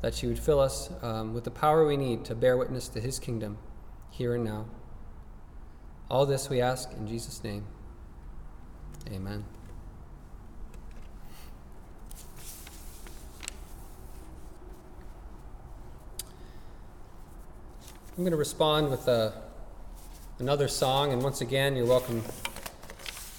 that 0.02 0.22
you 0.22 0.28
would 0.28 0.38
fill 0.38 0.60
us 0.60 0.90
um, 1.02 1.32
with 1.32 1.44
the 1.44 1.50
power 1.50 1.86
we 1.86 1.96
need 1.96 2.26
to 2.26 2.34
bear 2.34 2.58
witness 2.58 2.88
to 2.88 3.00
his 3.00 3.18
kingdom 3.18 3.56
here 4.10 4.34
and 4.34 4.44
now. 4.44 4.66
All 6.10 6.26
this 6.26 6.50
we 6.50 6.60
ask 6.60 6.92
in 6.92 7.08
Jesus' 7.08 7.42
name. 7.42 7.64
Amen. 9.10 9.55
I'm 18.16 18.22
going 18.22 18.30
to 18.30 18.38
respond 18.38 18.88
with 18.88 19.08
a, 19.08 19.10
uh, 19.10 19.32
another 20.38 20.68
song, 20.68 21.12
and 21.12 21.22
once 21.22 21.42
again, 21.42 21.76
you're 21.76 21.84
welcome 21.84 22.22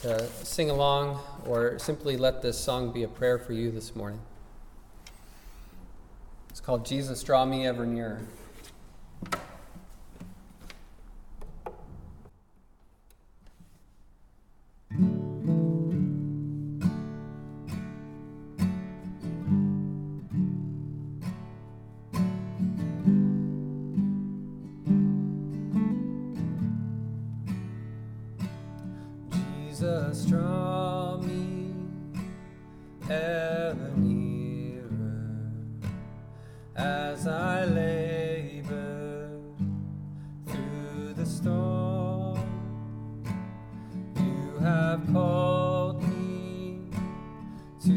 to 0.03 0.27
sing 0.43 0.69
along 0.69 1.19
or 1.47 1.79
simply 1.79 2.15
let 2.15 2.43
this 2.43 2.59
song 2.59 2.91
be 2.91 3.01
a 3.01 3.07
prayer 3.07 3.39
for 3.39 3.53
you 3.53 3.71
this 3.71 3.95
morning. 3.95 4.19
It's 6.51 6.59
called 6.59 6.85
Jesus 6.85 7.23
Draw 7.23 7.45
Me 7.45 7.65
Ever 7.65 7.87
Nearer. 7.87 8.21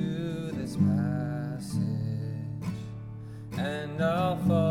to 0.01 0.53
this 0.53 0.77
passage, 0.77 1.77
and 3.59 4.03
I'll 4.03 4.37
follow. 4.49 4.70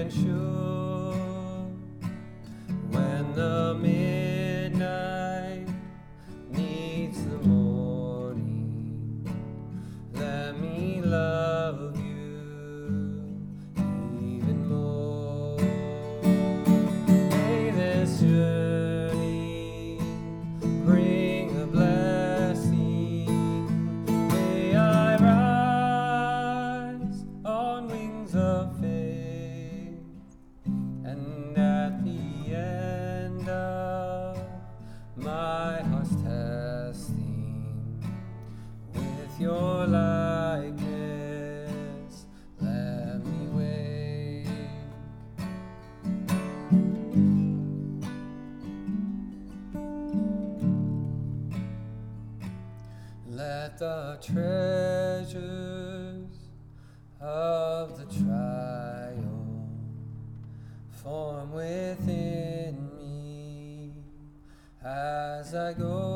and 0.00 0.12
sure. 0.12 0.79
I 65.70 65.72
go. 65.74 66.09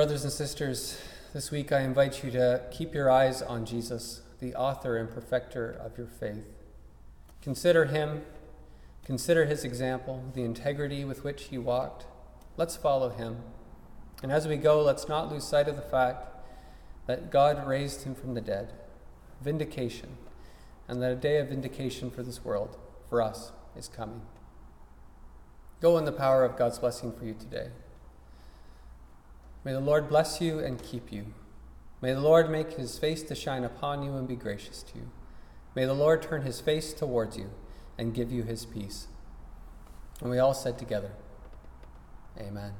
Brothers 0.00 0.24
and 0.24 0.32
sisters, 0.32 0.98
this 1.34 1.50
week 1.50 1.72
I 1.72 1.80
invite 1.80 2.24
you 2.24 2.30
to 2.30 2.62
keep 2.70 2.94
your 2.94 3.10
eyes 3.10 3.42
on 3.42 3.66
Jesus, 3.66 4.22
the 4.38 4.54
author 4.54 4.96
and 4.96 5.10
perfecter 5.10 5.70
of 5.72 5.98
your 5.98 6.06
faith. 6.06 6.46
Consider 7.42 7.84
him, 7.84 8.22
consider 9.04 9.44
his 9.44 9.62
example, 9.62 10.24
the 10.32 10.42
integrity 10.42 11.04
with 11.04 11.22
which 11.22 11.48
he 11.48 11.58
walked. 11.58 12.06
Let's 12.56 12.76
follow 12.76 13.10
him. 13.10 13.42
And 14.22 14.32
as 14.32 14.48
we 14.48 14.56
go, 14.56 14.80
let's 14.80 15.06
not 15.06 15.30
lose 15.30 15.44
sight 15.44 15.68
of 15.68 15.76
the 15.76 15.82
fact 15.82 16.28
that 17.06 17.30
God 17.30 17.68
raised 17.68 18.04
him 18.04 18.14
from 18.14 18.32
the 18.32 18.40
dead, 18.40 18.72
vindication, 19.42 20.16
and 20.88 21.02
that 21.02 21.12
a 21.12 21.14
day 21.14 21.36
of 21.36 21.50
vindication 21.50 22.10
for 22.10 22.22
this 22.22 22.42
world, 22.42 22.78
for 23.10 23.20
us, 23.20 23.52
is 23.76 23.86
coming. 23.86 24.22
Go 25.82 25.98
in 25.98 26.06
the 26.06 26.10
power 26.10 26.42
of 26.42 26.56
God's 26.56 26.78
blessing 26.78 27.12
for 27.12 27.26
you 27.26 27.34
today. 27.34 27.68
May 29.64 29.72
the 29.72 29.80
Lord 29.80 30.08
bless 30.08 30.40
you 30.40 30.58
and 30.58 30.82
keep 30.82 31.12
you. 31.12 31.26
May 32.00 32.14
the 32.14 32.20
Lord 32.20 32.50
make 32.50 32.74
his 32.74 32.98
face 32.98 33.22
to 33.24 33.34
shine 33.34 33.64
upon 33.64 34.02
you 34.02 34.16
and 34.16 34.26
be 34.26 34.36
gracious 34.36 34.82
to 34.84 34.98
you. 34.98 35.10
May 35.74 35.84
the 35.84 35.94
Lord 35.94 36.22
turn 36.22 36.42
his 36.42 36.60
face 36.60 36.92
towards 36.92 37.36
you 37.36 37.50
and 37.98 38.14
give 38.14 38.32
you 38.32 38.42
his 38.42 38.64
peace. 38.64 39.08
And 40.20 40.30
we 40.30 40.38
all 40.38 40.54
said 40.54 40.78
together, 40.78 41.12
Amen. 42.38 42.72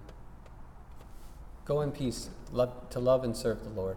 Go 1.64 1.82
in 1.82 1.92
peace 1.92 2.30
love, 2.50 2.88
to 2.90 2.98
love 2.98 3.24
and 3.24 3.36
serve 3.36 3.62
the 3.62 3.70
Lord. 3.70 3.96